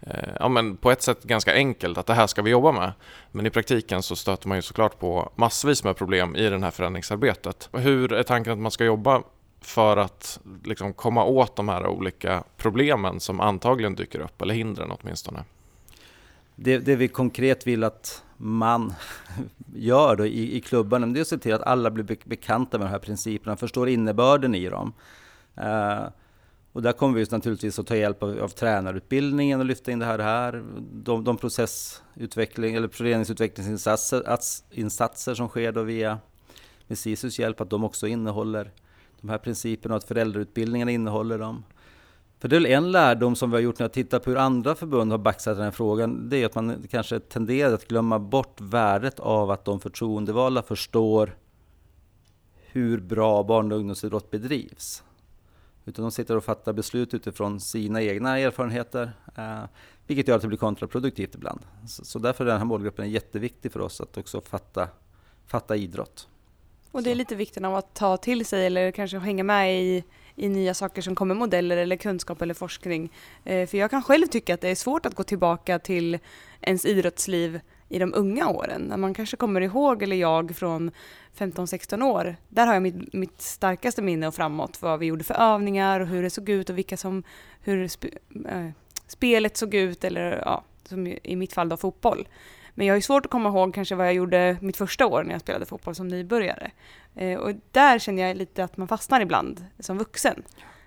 eh, 0.00 0.28
ja, 0.40 0.48
men 0.48 0.76
på 0.76 0.90
ett 0.90 1.02
sätt 1.02 1.22
ganska 1.22 1.54
enkelt 1.54 1.98
att 1.98 2.06
det 2.06 2.14
här 2.14 2.26
ska 2.26 2.42
vi 2.42 2.50
jobba 2.50 2.72
med. 2.72 2.92
Men 3.32 3.46
i 3.46 3.50
praktiken 3.50 4.02
så 4.02 4.16
stöter 4.16 4.48
man 4.48 4.58
ju 4.58 4.62
såklart 4.62 4.98
på 4.98 5.32
massvis 5.36 5.84
med 5.84 5.96
problem 5.96 6.36
i 6.36 6.48
det 6.48 6.58
här 6.58 6.70
förändringsarbetet. 6.70 7.68
Hur 7.72 8.12
är 8.12 8.22
tanken 8.22 8.52
att 8.52 8.58
man 8.58 8.70
ska 8.70 8.84
jobba 8.84 9.22
för 9.64 9.96
att 9.96 10.40
liksom 10.64 10.92
komma 10.92 11.24
åt 11.24 11.56
de 11.56 11.68
här 11.68 11.86
olika 11.86 12.44
problemen 12.56 13.20
som 13.20 13.40
antagligen 13.40 13.94
dyker 13.94 14.20
upp, 14.20 14.42
eller 14.42 14.54
hindren 14.54 14.90
åtminstone? 14.90 15.44
Det, 16.56 16.78
det 16.78 16.96
vi 16.96 17.08
konkret 17.08 17.66
vill 17.66 17.84
att 17.84 18.22
man 18.36 18.94
gör 19.74 20.16
då 20.16 20.26
i, 20.26 20.56
i 20.56 20.60
klubbarna, 20.60 21.06
det 21.06 21.18
är 21.18 21.22
att 21.22 21.28
se 21.28 21.38
till 21.38 21.54
att 21.54 21.62
alla 21.62 21.90
blir 21.90 22.16
bekanta 22.24 22.78
med 22.78 22.86
de 22.86 22.90
här 22.90 22.98
principerna, 22.98 23.56
förstår 23.56 23.88
innebörden 23.88 24.54
i 24.54 24.68
dem. 24.68 24.92
Uh, 25.58 26.08
och 26.72 26.82
där 26.82 26.92
kommer 26.92 27.18
vi 27.18 27.26
naturligtvis 27.30 27.78
att 27.78 27.86
ta 27.86 27.96
hjälp 27.96 28.22
av, 28.22 28.38
av 28.38 28.48
tränarutbildningen 28.48 29.60
och 29.60 29.66
lyfta 29.66 29.92
in 29.92 29.98
det 29.98 30.06
här. 30.06 30.18
här. 30.18 30.64
De, 30.92 31.24
de 31.24 31.36
processutveckling 31.36 32.74
eller 32.74 32.88
föreningsutvecklingsinsatser 32.88 34.38
insatser 34.70 35.34
som 35.34 35.48
sker 35.48 35.72
då 35.72 35.82
via 35.82 36.18
med 36.86 36.98
SISUs 36.98 37.38
hjälp, 37.38 37.60
att 37.60 37.70
de 37.70 37.84
också 37.84 38.06
innehåller 38.06 38.70
de 39.24 39.30
här 39.30 39.38
principerna 39.38 39.94
och 39.94 39.98
att 39.98 40.04
föräldrautbildningen 40.04 40.88
innehåller 40.88 41.38
dem. 41.38 41.64
För 42.38 42.48
det 42.48 42.56
är 42.56 42.66
en 42.66 42.92
lärdom 42.92 43.36
som 43.36 43.50
vi 43.50 43.56
har 43.56 43.62
gjort 43.62 43.78
när 43.78 43.88
vi 43.88 43.92
tittar 43.92 44.18
på 44.18 44.30
hur 44.30 44.36
andra 44.36 44.74
förbund 44.74 45.10
har 45.10 45.18
baxat 45.18 45.56
den 45.56 45.64
här 45.64 45.70
frågan. 45.70 46.28
Det 46.28 46.42
är 46.42 46.46
att 46.46 46.54
man 46.54 46.86
kanske 46.90 47.20
tenderar 47.20 47.74
att 47.74 47.88
glömma 47.88 48.18
bort 48.18 48.60
värdet 48.60 49.20
av 49.20 49.50
att 49.50 49.64
de 49.64 49.80
förtroendevalda 49.80 50.62
förstår 50.62 51.36
hur 52.54 53.00
bra 53.00 53.42
barn 53.42 53.72
och 53.72 53.78
ungdomsidrott 53.78 54.30
bedrivs. 54.30 55.02
Utan 55.84 56.02
de 56.02 56.10
sitter 56.10 56.36
och 56.36 56.44
fattar 56.44 56.72
beslut 56.72 57.14
utifrån 57.14 57.60
sina 57.60 58.02
egna 58.02 58.38
erfarenheter, 58.38 59.12
eh, 59.36 59.64
vilket 60.06 60.28
gör 60.28 60.36
att 60.36 60.42
det 60.42 60.48
blir 60.48 60.58
kontraproduktivt 60.58 61.34
ibland. 61.34 61.60
Så, 61.88 62.04
så 62.04 62.18
därför 62.18 62.44
är 62.44 62.48
den 62.48 62.58
här 62.58 62.64
målgruppen 62.64 63.10
jätteviktig 63.10 63.72
för 63.72 63.80
oss 63.80 64.00
att 64.00 64.18
också 64.18 64.40
fatta, 64.40 64.88
fatta 65.46 65.76
idrott. 65.76 66.28
Och 66.94 67.02
det 67.02 67.10
är 67.10 67.14
lite 67.14 67.34
vikten 67.34 67.64
av 67.64 67.74
att 67.74 67.94
ta 67.94 68.16
till 68.16 68.46
sig 68.46 68.66
eller 68.66 68.90
kanske 68.90 69.18
hänga 69.18 69.44
med 69.44 69.82
i, 69.82 70.04
i 70.36 70.48
nya 70.48 70.74
saker 70.74 71.02
som 71.02 71.14
kommer, 71.14 71.34
modeller 71.34 71.76
eller 71.76 71.96
kunskap 71.96 72.42
eller 72.42 72.54
forskning. 72.54 73.12
Eh, 73.44 73.66
för 73.68 73.78
jag 73.78 73.90
kan 73.90 74.02
själv 74.02 74.26
tycka 74.26 74.54
att 74.54 74.60
det 74.60 74.68
är 74.68 74.74
svårt 74.74 75.06
att 75.06 75.14
gå 75.14 75.22
tillbaka 75.22 75.78
till 75.78 76.18
ens 76.60 76.84
idrottsliv 76.84 77.60
i 77.88 77.98
de 77.98 78.14
unga 78.14 78.48
åren. 78.48 78.82
När 78.82 78.96
man 78.96 79.14
kanske 79.14 79.36
kommer 79.36 79.60
ihåg, 79.60 80.02
eller 80.02 80.16
jag 80.16 80.56
från 80.56 80.90
15-16 81.38 82.02
år, 82.02 82.36
där 82.48 82.66
har 82.66 82.74
jag 82.74 82.82
mitt, 82.82 83.12
mitt, 83.12 83.40
starkaste 83.42 84.02
minne 84.02 84.26
och 84.26 84.34
framåt, 84.34 84.82
vad 84.82 84.98
vi 84.98 85.06
gjorde 85.06 85.24
för 85.24 85.34
övningar 85.34 86.00
och 86.00 86.06
hur 86.06 86.22
det 86.22 86.30
såg 86.30 86.48
ut 86.48 86.70
och 86.70 86.78
vilka 86.78 86.96
som, 86.96 87.22
hur 87.60 87.88
sp 87.94 88.04
äh, 88.48 88.70
spelet 89.06 89.56
såg 89.56 89.74
ut, 89.74 90.04
eller 90.04 90.42
ja, 90.44 90.64
som 90.84 91.06
i 91.06 91.36
mitt 91.36 91.52
fall 91.52 91.68
då 91.68 91.76
fotboll. 91.76 92.26
Men 92.74 92.86
jag 92.86 92.92
har 92.92 92.98
ju 92.98 93.02
svårt 93.02 93.26
att 93.26 93.30
komma 93.30 93.48
ihåg 93.48 93.74
kanske 93.74 93.94
vad 93.94 94.06
jag 94.06 94.14
gjorde 94.14 94.56
mitt 94.60 94.76
första 94.76 95.06
år 95.06 95.22
när 95.22 95.32
jag 95.32 95.40
spelade 95.40 95.66
fotboll 95.66 95.94
som 95.94 96.08
nybörjare. 96.08 96.70
Eh, 97.14 97.38
och 97.38 97.52
där 97.70 97.98
känner 97.98 98.22
jag 98.22 98.36
lite 98.36 98.64
att 98.64 98.76
man 98.76 98.88
fastnar 98.88 99.20
ibland 99.20 99.64
som 99.78 99.98
vuxen. 99.98 100.42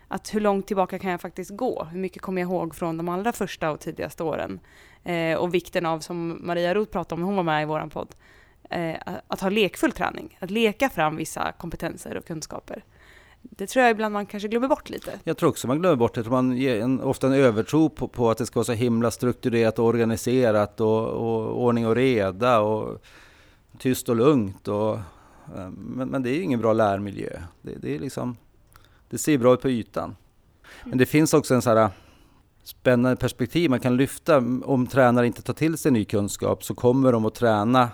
Att 0.08 0.34
hur 0.34 0.40
långt 0.40 0.68
tillbaka 0.68 1.00
kan 1.00 1.12
jag 1.12 1.22
faktiskt 1.22 1.52
gå? 1.52 1.88
Hur 1.92 2.00
mycket 2.00 2.22
kommer 2.22 2.42
jag 2.42 2.50
ihåg 2.50 2.76
från 2.76 2.98
de 2.98 3.10
allra 3.10 3.34
första 3.34 3.72
och 3.72 3.80
tidigaste 3.80 4.24
åren? 4.24 4.60
Eh, 5.04 5.38
och 5.38 5.54
vikten 5.54 5.86
av, 5.86 6.00
som 6.00 6.40
Maria 6.48 6.74
Roth 6.74 6.92
pratade 6.92 7.16
om 7.16 7.20
när 7.20 7.26
hon 7.26 7.36
var 7.36 7.44
med 7.44 7.62
i 7.62 7.66
vår 7.66 7.90
podd, 7.90 8.16
eh, 8.70 8.96
att 9.28 9.42
ha 9.42 9.50
lekfull 9.50 9.92
träning. 9.92 10.38
Att 10.40 10.52
leka 10.52 10.90
fram 10.90 11.16
vissa 11.16 11.52
kompetenser 11.52 12.18
och 12.18 12.26
kunskaper. 12.26 12.84
Det 13.50 13.68
tror 13.68 13.84
jag 13.84 13.92
ibland 13.92 14.14
man 14.14 14.26
kanske 14.26 14.48
glömmer 14.48 14.68
bort 14.68 14.90
lite. 14.90 15.20
Jag 15.24 15.38
tror 15.38 15.50
också 15.50 15.68
man 15.68 15.80
glömmer 15.80 15.96
bort 15.96 16.16
det. 16.16 16.30
Man 16.30 16.58
ger 16.58 16.82
en, 16.82 17.02
ofta 17.02 17.28
en 17.28 17.34
övertro 17.34 17.90
på, 17.90 18.08
på, 18.08 18.30
att 18.30 18.38
det 18.38 18.46
ska 18.46 18.60
vara 18.60 18.66
så 18.66 18.74
himla 18.74 19.12
strukturerat 19.12 19.80
och 19.80 19.86
organiserat 19.86 20.82
och, 20.82 21.08
och 21.08 21.64
ordning 21.64 21.88
och 21.88 21.96
reda 21.96 22.60
och 22.60 23.02
tyst 23.78 24.10
och 24.10 24.16
lugnt. 24.16 24.68
Och, 24.68 24.96
eh, 25.56 25.70
men, 25.70 26.10
men 26.10 26.24
det 26.24 26.30
är 26.30 26.36
ju 26.36 26.42
ingen 26.42 26.60
bra 26.60 26.74
lärmiljö. 26.74 27.42
Det, 27.62 27.76
det, 27.76 27.96
är 27.96 28.00
liksom, 28.00 28.38
det 29.10 29.18
ser 29.18 29.38
bra 29.38 29.54
ut 29.54 29.62
på 29.62 29.70
ytan. 29.70 30.16
Men 30.84 30.98
det 30.98 31.06
finns 31.06 31.34
också 31.34 31.56
en 31.56 31.62
så 31.62 31.70
här 31.70 31.84
eh, 31.84 31.90
spännande 32.64 33.16
perspektiv 33.16 33.70
man 33.70 33.80
kan 33.80 33.98
lyfta. 33.98 34.38
Om 34.64 34.88
tränare 34.88 35.28
inte 35.28 35.42
tar 35.42 35.54
till 35.54 35.78
sig 35.78 35.92
ny 35.92 36.06
kunskap 36.06 36.64
så 36.64 36.76
kommer 36.76 37.12
de 37.12 37.26
att 37.26 37.36
träna 37.36 37.90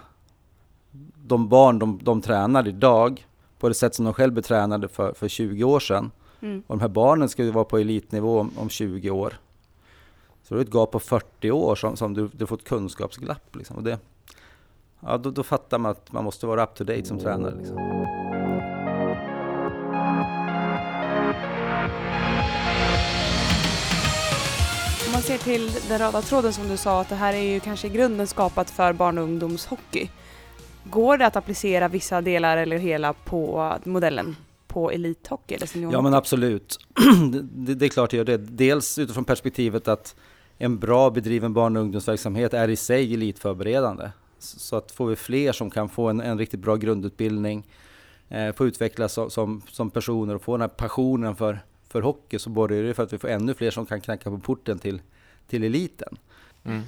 de 1.25 1.49
barn 1.49 1.79
de, 1.79 1.99
de 2.03 2.21
tränar 2.21 2.67
idag 2.67 3.25
på 3.63 3.69
det 3.69 3.75
sätt 3.75 3.95
som 3.95 4.05
de 4.05 4.13
själva 4.13 4.41
tränade 4.41 4.87
för, 4.87 5.13
för 5.13 5.27
20 5.27 5.63
år 5.63 5.79
sedan. 5.79 6.11
Mm. 6.41 6.63
Och 6.67 6.77
de 6.77 6.81
här 6.81 6.87
barnen 6.87 7.29
ska 7.29 7.43
ju 7.43 7.51
vara 7.51 7.65
på 7.65 7.77
elitnivå 7.77 8.39
om, 8.39 8.51
om 8.57 8.69
20 8.69 9.09
år. 9.09 9.37
Så 10.43 10.53
det 10.53 10.61
är 10.61 10.63
ett 10.65 10.73
gap 10.73 10.91
på 10.91 10.99
40 10.99 11.51
år 11.51 11.75
som, 11.75 11.97
som 11.97 12.13
du, 12.13 12.29
du 12.33 12.45
får 12.45 12.55
ett 12.55 12.63
kunskapsglapp. 12.63 13.55
Liksom. 13.55 13.75
Och 13.75 13.83
det, 13.83 13.99
ja, 14.99 15.17
då, 15.17 15.31
då 15.31 15.43
fattar 15.43 15.77
man 15.77 15.91
att 15.91 16.11
man 16.11 16.23
måste 16.23 16.45
vara 16.45 16.63
up 16.63 16.75
to 16.75 16.83
date 16.83 17.05
som 17.05 17.19
tränare. 17.19 17.55
Liksom. 17.55 17.77
Om 25.05 25.11
man 25.13 25.21
ser 25.21 25.37
till 25.37 25.71
den 25.87 25.99
röda 25.99 26.21
tråden 26.21 26.53
som 26.53 26.67
du 26.67 26.77
sa, 26.77 27.01
att 27.01 27.09
det 27.09 27.15
här 27.15 27.33
är 27.33 27.53
ju 27.53 27.59
kanske 27.59 27.87
i 27.87 27.89
grunden 27.89 28.27
skapat 28.27 28.69
för 28.69 28.93
barn 28.93 29.17
och 29.17 29.23
ungdomshockey. 29.23 30.09
Går 30.83 31.17
det 31.17 31.25
att 31.25 31.35
applicera 31.35 31.87
vissa 31.87 32.21
delar 32.21 32.57
eller 32.57 32.77
hela 32.77 33.13
på 33.13 33.73
modellen 33.83 34.35
på 34.67 34.91
elithockey? 34.91 35.55
Eller 35.55 35.91
ja 35.91 36.01
men 36.01 36.13
absolut. 36.13 36.79
det, 37.31 37.75
det, 37.75 37.85
är 37.85 37.89
klart 37.89 38.11
det 38.11 38.17
gör 38.17 38.23
det. 38.23 38.37
Dels 38.37 38.99
utifrån 38.99 39.25
perspektivet 39.25 39.87
att 39.87 40.15
en 40.57 40.79
bra 40.79 41.09
bedriven 41.09 41.53
barn 41.53 41.77
och 41.77 41.83
ungdomsverksamhet 41.83 42.53
är 42.53 42.67
i 42.67 42.75
sig 42.75 43.13
elitförberedande. 43.13 44.09
Så 44.39 44.75
att 44.75 44.91
får 44.91 45.07
vi 45.07 45.15
fler 45.15 45.51
som 45.51 45.69
kan 45.69 45.89
få 45.89 46.09
en, 46.09 46.21
en 46.21 46.37
riktigt 46.37 46.59
bra 46.59 46.75
grundutbildning, 46.75 47.67
eh, 48.29 48.55
få 48.55 48.65
utvecklas 48.65 49.13
som, 49.13 49.29
som, 49.29 49.61
som, 49.69 49.89
personer 49.89 50.35
och 50.35 50.41
få 50.41 50.51
den 50.51 50.61
här 50.61 50.67
passionen 50.67 51.35
för, 51.35 51.59
för 51.89 52.01
hockey 52.01 52.39
så 52.39 52.49
borgar 52.49 52.83
det 52.83 52.93
för 52.93 53.03
att 53.03 53.13
vi 53.13 53.17
får 53.17 53.27
ännu 53.27 53.53
fler 53.53 53.71
som 53.71 53.85
kan 53.85 54.01
knacka 54.01 54.29
på 54.29 54.37
porten 54.37 54.79
till, 54.79 55.01
till 55.47 55.63
eliten. 55.63 56.17
Mm. 56.63 56.81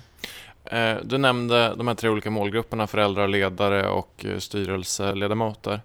Eh, 0.65 0.97
du 1.03 1.17
nämnde 1.17 1.75
de 1.77 1.87
här 1.87 1.95
tre 1.95 2.09
olika 2.09 2.31
målgrupperna, 2.31 2.87
föräldrar, 2.87 3.27
ledare 3.27 3.89
och 3.89 4.25
eh, 4.25 4.37
styrelseledamöter. 4.37 5.81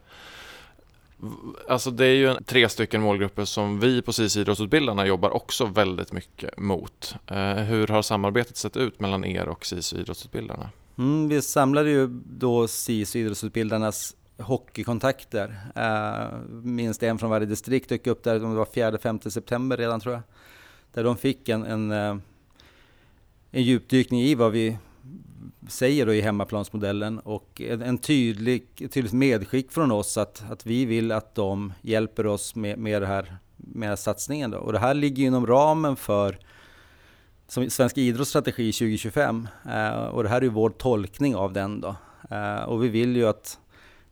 Alltså 1.69 1.91
det 1.91 2.07
är 2.07 2.15
ju 2.15 2.35
tre 2.35 2.69
stycken 2.69 3.03
målgrupper 3.03 3.45
som 3.45 3.81
vi 3.81 4.03
på 4.03 4.13
SIS 4.13 4.37
idrottsutbildarna 4.37 5.07
jobbar 5.07 5.31
också 5.31 5.67
väldigt 5.67 6.13
mycket 6.13 6.59
mot. 6.59 7.15
Eh, 7.27 7.55
hur 7.55 7.87
har 7.87 8.03
samarbetet 8.03 8.57
sett 8.57 8.77
ut 8.77 9.01
mellan 9.01 9.25
er 9.25 9.49
och 9.49 9.67
SIS 9.67 9.93
idrottsutbildarna? 9.93 10.71
Mm, 10.99 11.29
vi 11.29 11.43
samlade 11.43 11.91
ju 11.91 12.07
då 12.25 12.69
SIS 12.69 13.17
idrottsutbildarnas 13.17 14.17
hockeykontakter. 14.39 15.57
minst 16.63 17.03
en 17.03 17.19
från 17.19 17.31
varje 17.31 17.47
distrikt 17.47 17.89
dök 17.89 18.07
upp 18.07 18.23
där, 18.23 18.35
det 18.35 18.47
var 18.47 18.65
4-5 18.65 19.29
september 19.29 19.77
redan 19.77 20.01
tror 20.01 20.15
jag. 20.15 20.23
Där 20.93 21.05
de 21.05 21.17
fick 21.17 21.49
en, 21.49 21.65
en 21.65 22.23
en 23.51 23.63
djupdykning 23.63 24.21
i 24.21 24.35
vad 24.35 24.53
vi 24.53 24.79
säger 25.69 26.07
då 26.07 26.15
i 26.15 26.21
hemmaplansmodellen 26.21 27.19
och 27.19 27.61
en, 27.61 27.83
en 27.83 27.99
tydlig, 27.99 28.91
tydligt 28.91 29.13
medskick 29.13 29.73
från 29.73 29.93
oss 29.93 30.19
att, 30.19 30.43
att 30.51 30.67
vi 30.67 30.85
vill 30.85 31.13
att 31.13 31.35
de 31.35 31.73
hjälper 31.83 32.27
oss 32.27 32.55
med, 32.55 32.79
med, 32.79 33.03
det 33.03 33.07
här, 33.07 33.37
med 33.57 33.83
den 33.83 33.89
här 33.89 33.97
satsningen. 33.97 34.51
Då. 34.51 34.59
Och 34.59 34.73
det 34.73 34.79
här 34.79 34.95
ligger 34.95 35.27
inom 35.27 35.47
ramen 35.47 35.97
för 35.97 36.39
som 37.49 37.71
Svensk 37.71 37.99
idrottsstrategi 37.99 38.73
2025 38.73 39.49
eh, 39.71 39.91
och 39.91 40.23
det 40.23 40.29
här 40.29 40.43
är 40.43 40.49
vår 40.49 40.71
tolkning 40.71 41.37
av 41.37 41.53
den. 41.53 41.81
Då. 41.81 41.97
Eh, 42.31 42.63
och 42.63 42.85
vi 42.85 42.89
vill 42.89 43.17
ju 43.17 43.27
att 43.27 43.59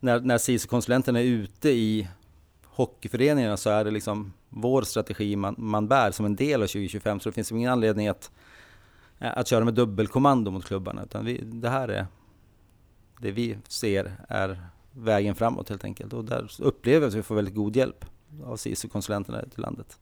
när, 0.00 0.20
när 0.20 0.38
SISU-konsulenterna 0.38 1.20
är 1.20 1.24
ute 1.24 1.70
i 1.70 2.08
hockeyföreningarna 2.64 3.56
så 3.56 3.70
är 3.70 3.84
det 3.84 3.90
liksom 3.90 4.32
vår 4.48 4.82
strategi 4.82 5.36
man, 5.36 5.54
man 5.58 5.88
bär 5.88 6.10
som 6.10 6.26
en 6.26 6.36
del 6.36 6.62
av 6.62 6.66
2025 6.66 7.20
så 7.20 7.28
det 7.28 7.34
finns 7.34 7.52
ingen 7.52 7.72
anledning 7.72 8.08
att 8.08 8.30
Eh, 9.18 9.32
att 9.38 9.48
köra 9.48 9.64
med 9.64 9.74
dubbelkommando 9.74 10.50
mot 10.50 10.64
klubbarna. 10.64 11.02
Utan 11.02 11.24
vi, 11.24 11.40
det 11.44 11.68
här 11.68 11.88
är 11.88 12.06
det 13.20 13.30
vi 13.30 13.58
ser 13.68 14.12
är 14.28 14.62
vägen 14.92 15.34
framåt 15.34 15.68
helt 15.68 15.84
enkelt. 15.84 16.12
Och 16.12 16.24
där 16.24 16.50
upplever 16.58 17.00
vi 17.00 17.06
att 17.06 17.14
vi 17.14 17.22
får 17.22 17.34
väldigt 17.34 17.54
god 17.54 17.76
hjälp 17.76 18.04
av 18.44 18.56
SISU-konsulenterna 18.56 19.42
i 19.42 19.60
landet. 19.60 19.98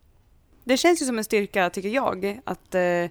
Det 0.64 0.76
känns 0.76 1.02
ju 1.02 1.06
som 1.06 1.18
en 1.18 1.25
styrka, 1.25 1.70
tycker 1.70 1.88
jag, 1.88 2.40
att 2.44 2.75
eh, 2.75 3.11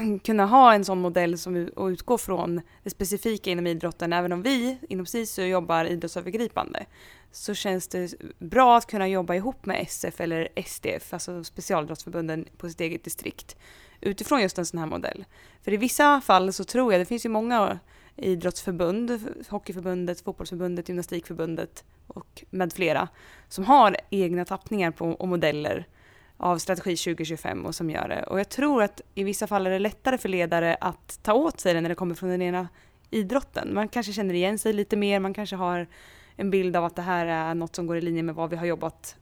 kunna 0.24 0.46
ha 0.46 0.74
en 0.74 0.84
sån 0.84 1.00
modell 1.00 1.38
som 1.38 1.68
och 1.76 1.86
utgå 1.86 2.18
från 2.18 2.60
det 2.82 2.90
specifika 2.90 3.50
inom 3.50 3.66
idrotten, 3.66 4.12
även 4.12 4.32
om 4.32 4.42
vi 4.42 4.78
inom 4.88 5.06
SISU 5.06 5.42
jobbar 5.44 5.84
idrottsövergripande, 5.84 6.86
så 7.32 7.54
känns 7.54 7.88
det 7.88 8.14
bra 8.38 8.76
att 8.76 8.86
kunna 8.86 9.08
jobba 9.08 9.34
ihop 9.34 9.66
med 9.66 9.80
SF 9.82 10.20
eller 10.20 10.48
SDF, 10.66 11.12
alltså 11.12 11.44
specialidrottsförbunden 11.44 12.48
på 12.56 12.68
sitt 12.68 12.80
eget 12.80 13.04
distrikt, 13.04 13.56
utifrån 14.00 14.42
just 14.42 14.58
en 14.58 14.66
sån 14.66 14.78
här 14.78 14.86
modell. 14.86 15.24
För 15.62 15.72
i 15.72 15.76
vissa 15.76 16.20
fall 16.20 16.52
så 16.52 16.64
tror 16.64 16.92
jag, 16.92 17.00
det 17.00 17.04
finns 17.04 17.24
ju 17.24 17.28
många 17.28 17.78
idrottsförbund, 18.16 19.34
Hockeyförbundet, 19.48 20.20
Fotbollsförbundet, 20.20 20.88
Gymnastikförbundet 20.88 21.84
och 22.06 22.44
med 22.50 22.72
flera, 22.72 23.08
som 23.48 23.64
har 23.64 23.96
egna 24.10 24.44
tappningar 24.44 24.90
på, 24.90 25.06
och 25.06 25.28
modeller 25.28 25.86
av 26.36 26.58
Strategi 26.58 26.96
2025 26.96 27.66
och 27.66 27.74
som 27.74 27.90
gör 27.90 28.08
det. 28.08 28.22
Och 28.22 28.40
jag 28.40 28.48
tror 28.48 28.82
att 28.82 29.00
i 29.14 29.24
vissa 29.24 29.46
fall 29.46 29.66
är 29.66 29.70
det 29.70 29.78
lättare 29.78 30.18
för 30.18 30.28
ledare 30.28 30.76
att 30.80 31.18
ta 31.22 31.32
åt 31.32 31.60
sig 31.60 31.74
det 31.74 31.80
när 31.80 31.88
det 31.88 31.94
kommer 31.94 32.14
från 32.14 32.30
den 32.30 32.42
ena 32.42 32.68
idrotten. 33.10 33.74
Man 33.74 33.88
kanske 33.88 34.12
känner 34.12 34.34
igen 34.34 34.58
sig 34.58 34.72
lite 34.72 34.96
mer, 34.96 35.20
man 35.20 35.34
kanske 35.34 35.56
har 35.56 35.86
en 36.36 36.50
bild 36.50 36.76
av 36.76 36.84
att 36.84 36.96
det 36.96 37.02
här 37.02 37.26
är 37.26 37.54
något 37.54 37.76
som 37.76 37.86
går 37.86 37.96
i 37.96 38.00
linje 38.00 38.22
med 38.22 38.34
vad 38.34 38.50
vi 38.50 38.56
har 38.56 38.66
jobbat 38.66 39.16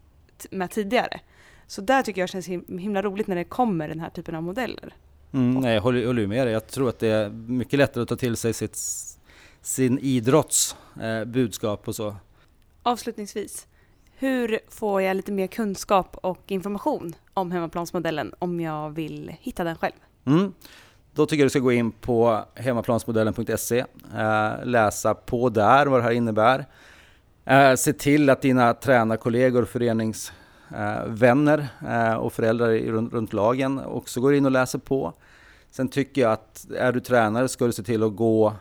med 0.51 0.71
tidigare. 0.71 1.21
Så 1.69 1.81
där 1.81 2.03
tycker 2.03 2.21
jag 2.23 2.29
känns 2.29 2.49
himla 2.69 3.03
roligt 3.03 3.27
när 3.27 3.37
det 3.37 3.45
kommer 3.45 3.89
den 3.89 4.01
här 4.01 4.11
typen 4.11 4.35
av 4.35 4.43
modeller. 4.43 4.95
Mm, 5.33 5.55
nej, 5.55 5.75
jag 5.75 5.83
håller, 5.83 6.07
håller 6.07 6.27
med 6.27 6.47
dig. 6.47 6.53
Jag 6.53 6.67
tror 6.67 6.89
att 6.89 6.99
det 6.99 7.09
är 7.09 7.31
mycket 7.31 7.79
lättare 7.79 8.03
att 8.03 8.09
ta 8.09 8.17
till 8.17 8.37
sig 8.37 8.53
sitt, 8.53 8.77
sin 9.61 9.99
idrotts 9.99 10.77
eh, 11.01 11.25
budskap 11.25 11.89
och 11.89 11.97
så. 11.97 12.17
Avslutningsvis, 12.83 13.67
hur 14.17 14.59
får 14.69 15.03
jag 15.03 15.17
lite 15.17 15.33
mer 15.33 15.47
kunskap 15.47 16.17
och 16.23 16.43
information 16.47 17.15
om 17.35 17.51
hemmaplansmodellen 17.51 18.35
om 18.39 18.61
jag 18.61 18.91
vill 18.91 19.35
hitta 19.41 19.65
den 19.65 19.77
själv? 19.77 19.95
Mm. 20.25 20.53
Då 21.15 21.27
tycker 21.27 21.43
jag 21.43 21.47
du 21.47 21.51
ska 21.51 21.59
gå 21.59 21.73
in 21.73 21.91
på 21.91 22.45
hemmaplansmodellen.se, 22.55 23.85
eh, 24.17 24.65
läsa 24.65 25.15
på 25.15 25.49
där 25.49 25.87
vad 25.87 26.01
det 26.01 26.05
här 26.05 26.11
innebär. 26.11 26.67
Eh, 27.45 27.75
se 27.75 27.93
till 27.93 28.31
att 28.31 28.43
dina 28.43 28.75
tränarkollegor, 28.75 29.65
föreningsvänner 29.65 30.48
Eh, 30.75 32.11
eh, 32.11 32.15
och 32.15 32.33
föräldrar 32.33 32.79
runt, 32.79 33.13
runt 33.13 33.33
lagen 33.33 33.79
också 33.79 34.21
går 34.21 34.35
in 34.35 34.45
och 34.47 34.53
läser 34.53 34.79
på. 34.79 35.13
Sen 35.71 35.89
tycker 35.89 36.23
jag 36.23 36.33
att 36.33 36.67
är 36.77 36.93
du 36.93 37.01
tränare 37.01 37.49
ska 37.49 37.67
du 37.67 37.73
se 37.73 37.83
till 37.83 38.03
att 38.03 38.17
gå 38.17 38.55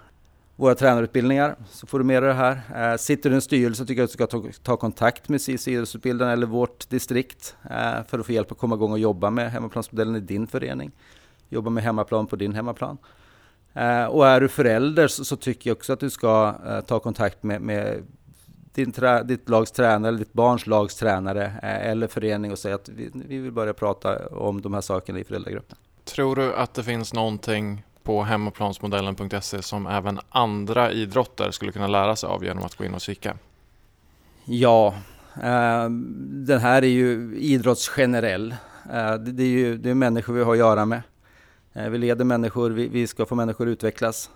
våra 0.55 0.75
tränarutbildningar 0.75 1.55
så 1.69 1.87
får 1.87 1.99
du 1.99 2.05
med 2.05 2.23
dig 2.23 2.27
det 2.27 2.33
här. 2.33 2.91
Eh, 2.91 2.97
sitter 2.97 3.29
du 3.29 3.33
i 3.33 3.35
en 3.35 3.41
styrelse 3.41 3.85
tycker 3.85 4.01
jag 4.01 4.03
att 4.03 4.11
du 4.11 4.13
ska 4.13 4.27
ta, 4.27 4.43
ta 4.63 4.77
kontakt 4.77 5.29
med 5.29 5.41
CIS 5.41 5.67
idrottsutbildaren 5.67 6.31
eller 6.31 6.47
vårt 6.47 6.89
distrikt 6.89 7.55
eh, 7.63 8.03
för 8.07 8.19
att 8.19 8.25
få 8.25 8.31
hjälp 8.31 8.51
att 8.51 8.57
komma 8.57 8.75
igång 8.75 8.91
och 8.91 8.99
jobba 8.99 9.29
med 9.29 9.51
hemmaplansmodellen 9.51 10.15
i 10.15 10.19
din 10.19 10.47
förening. 10.47 10.91
Jobba 11.49 11.69
med 11.69 11.83
hemmaplan 11.83 12.27
på 12.27 12.35
din 12.35 12.53
hemmaplan. 12.53 12.97
Eh, 13.73 14.05
och 14.05 14.27
är 14.27 14.41
du 14.41 14.47
förälder 14.47 15.07
så, 15.07 15.25
så 15.25 15.35
tycker 15.35 15.69
jag 15.69 15.77
också 15.77 15.93
att 15.93 15.99
du 15.99 16.09
ska 16.09 16.55
eh, 16.67 16.81
ta 16.81 16.99
kontakt 16.99 17.43
med, 17.43 17.61
med 17.61 18.03
din 18.77 18.91
trä, 18.91 19.23
ditt 19.23 19.49
lags 19.49 19.71
tränare, 19.71 20.07
eller 20.07 20.19
ditt 20.19 20.33
barns 20.33 20.67
lags 20.67 20.95
tränare 20.95 21.51
eller 21.61 22.07
förening 22.07 22.51
och 22.51 22.59
säga 22.59 22.75
att 22.75 22.89
vi, 22.89 23.09
vi 23.13 23.37
vill 23.37 23.51
börja 23.51 23.73
prata 23.73 24.27
om 24.27 24.61
de 24.61 24.73
här 24.73 24.81
sakerna 24.81 25.19
i 25.19 25.23
föräldragruppen. 25.23 25.77
Tror 26.03 26.35
du 26.35 26.53
att 26.53 26.73
det 26.73 26.83
finns 26.83 27.13
någonting 27.13 27.83
på 28.03 28.23
hemmaplansmodellen.se 28.23 29.61
som 29.61 29.87
även 29.87 30.19
andra 30.29 30.91
idrotter 30.91 31.51
skulle 31.51 31.71
kunna 31.71 31.87
lära 31.87 32.15
sig 32.15 32.29
av 32.29 32.43
genom 32.43 32.63
att 32.63 32.75
gå 32.75 32.85
in 32.85 32.93
och 32.93 33.01
kika? 33.01 33.37
Ja, 34.45 34.95
eh, 35.35 35.89
den 36.19 36.59
här 36.59 36.81
är 36.81 36.87
ju 36.87 37.37
idrottsgenerell. 37.37 38.51
Eh, 38.93 39.13
det, 39.13 39.43
är 39.43 39.47
ju 39.47 39.77
det 39.77 39.89
är 39.89 39.93
människor 39.93 40.33
vi 40.33 40.43
har 40.43 40.51
att 40.51 40.57
göra 40.57 40.85
med. 40.85 41.01
Eh, 41.73 41.89
vi 41.89 41.97
leder 41.97 42.25
människor, 42.25 42.69
vi, 42.69 42.87
vi, 42.87 43.07
ska 43.07 43.25
få 43.25 43.35
människor 43.35 43.67
att 43.67 43.71
utvecklas. 43.71 44.29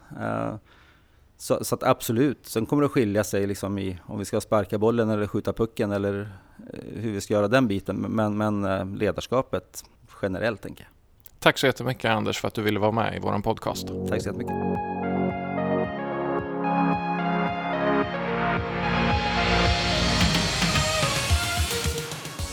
Så, 1.41 1.63
så, 1.63 1.75
att 1.75 1.83
absolut, 1.83 2.45
sen 2.47 2.65
kommer 2.65 2.81
det 2.81 2.85
att 2.85 2.91
skilja 2.91 3.23
sig 3.23 3.47
liksom 3.47 3.79
i 3.79 3.97
om 4.05 4.19
vi 4.19 4.25
ska 4.25 4.41
sparka 4.41 4.77
bollen 4.77 5.09
eller 5.09 5.27
skjuta 5.27 5.53
pucken 5.53 5.91
eller 5.91 6.19
eh, 6.73 6.79
hur 6.95 7.11
vi 7.11 7.21
ska 7.21 7.33
göra 7.33 7.47
den 7.47 7.67
biten. 7.67 7.95
Men, 7.95 8.37
men 8.37 8.65
eh, 8.65 8.85
ledarskapet 8.85 9.83
generellt 10.21 10.61
tänker 10.61 10.83
jag. 10.83 10.91
Tack 11.39 11.57
så 11.57 11.65
jättemycket 11.65 12.11
Anders 12.11 12.39
för 12.39 12.47
att 12.47 12.53
du 12.53 12.61
ville 12.61 12.79
vara 12.79 12.91
med 12.91 13.15
i 13.15 13.19
vår 13.19 13.39
podcast. 13.39 13.87
Tack 13.87 14.21
så 14.21 14.29
jättemycket. 14.29 14.55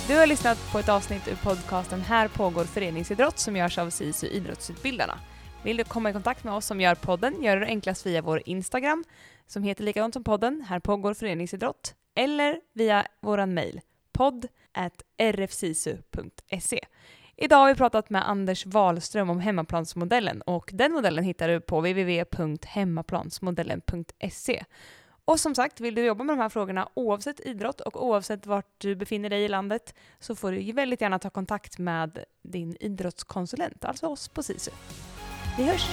Du 0.08 0.16
har 0.16 0.26
lyssnat 0.26 0.58
på 0.72 0.78
ett 0.78 0.88
avsnitt 0.88 1.28
ur 1.28 1.36
podcasten 1.36 2.00
Här 2.00 2.28
pågår 2.28 2.64
föreningsidrott 2.64 3.38
som 3.38 3.56
görs 3.56 3.78
av 3.78 3.90
SISU 3.90 4.26
Idrottsutbildarna. 4.26 5.18
Vill 5.62 5.76
du 5.76 5.84
komma 5.84 6.10
i 6.10 6.12
kontakt 6.12 6.44
med 6.44 6.54
oss 6.54 6.66
som 6.66 6.80
gör 6.80 6.94
podden 6.94 7.42
gör 7.42 7.56
du 7.56 7.60
det 7.60 7.66
enklast 7.66 8.06
via 8.06 8.22
vår 8.22 8.42
Instagram 8.44 9.04
som 9.46 9.62
heter 9.62 9.84
likadant 9.84 10.14
som 10.14 10.24
podden, 10.24 10.64
Här 10.68 10.80
pågår 10.80 11.14
föreningsidrott, 11.14 11.94
eller 12.14 12.60
via 12.72 13.06
vår 13.20 13.46
mejl 13.46 13.80
podd 14.12 14.46
rfsisu.se. 15.22 16.80
Idag 17.36 17.56
har 17.56 17.68
vi 17.68 17.74
pratat 17.74 18.10
med 18.10 18.28
Anders 18.28 18.66
Wahlström 18.66 19.30
om 19.30 19.40
hemmaplansmodellen 19.40 20.42
och 20.42 20.70
den 20.74 20.92
modellen 20.92 21.24
hittar 21.24 21.48
du 21.48 21.60
på 21.60 21.80
www.hemmaplansmodellen.se. 21.80 24.64
Och 25.24 25.40
som 25.40 25.54
sagt, 25.54 25.80
vill 25.80 25.94
du 25.94 26.04
jobba 26.04 26.24
med 26.24 26.36
de 26.36 26.42
här 26.42 26.48
frågorna 26.48 26.88
oavsett 26.94 27.40
idrott 27.40 27.80
och 27.80 28.06
oavsett 28.06 28.46
vart 28.46 28.74
du 28.78 28.96
befinner 28.96 29.30
dig 29.30 29.44
i 29.44 29.48
landet 29.48 29.94
så 30.18 30.34
får 30.34 30.52
du 30.52 30.72
väldigt 30.72 31.00
gärna 31.00 31.18
ta 31.18 31.30
kontakt 31.30 31.78
med 31.78 32.24
din 32.42 32.76
idrottskonsulent, 32.80 33.84
alltså 33.84 34.06
oss 34.06 34.28
på 34.28 34.42
SISU. 34.42 34.70
Hörs! 35.58 35.88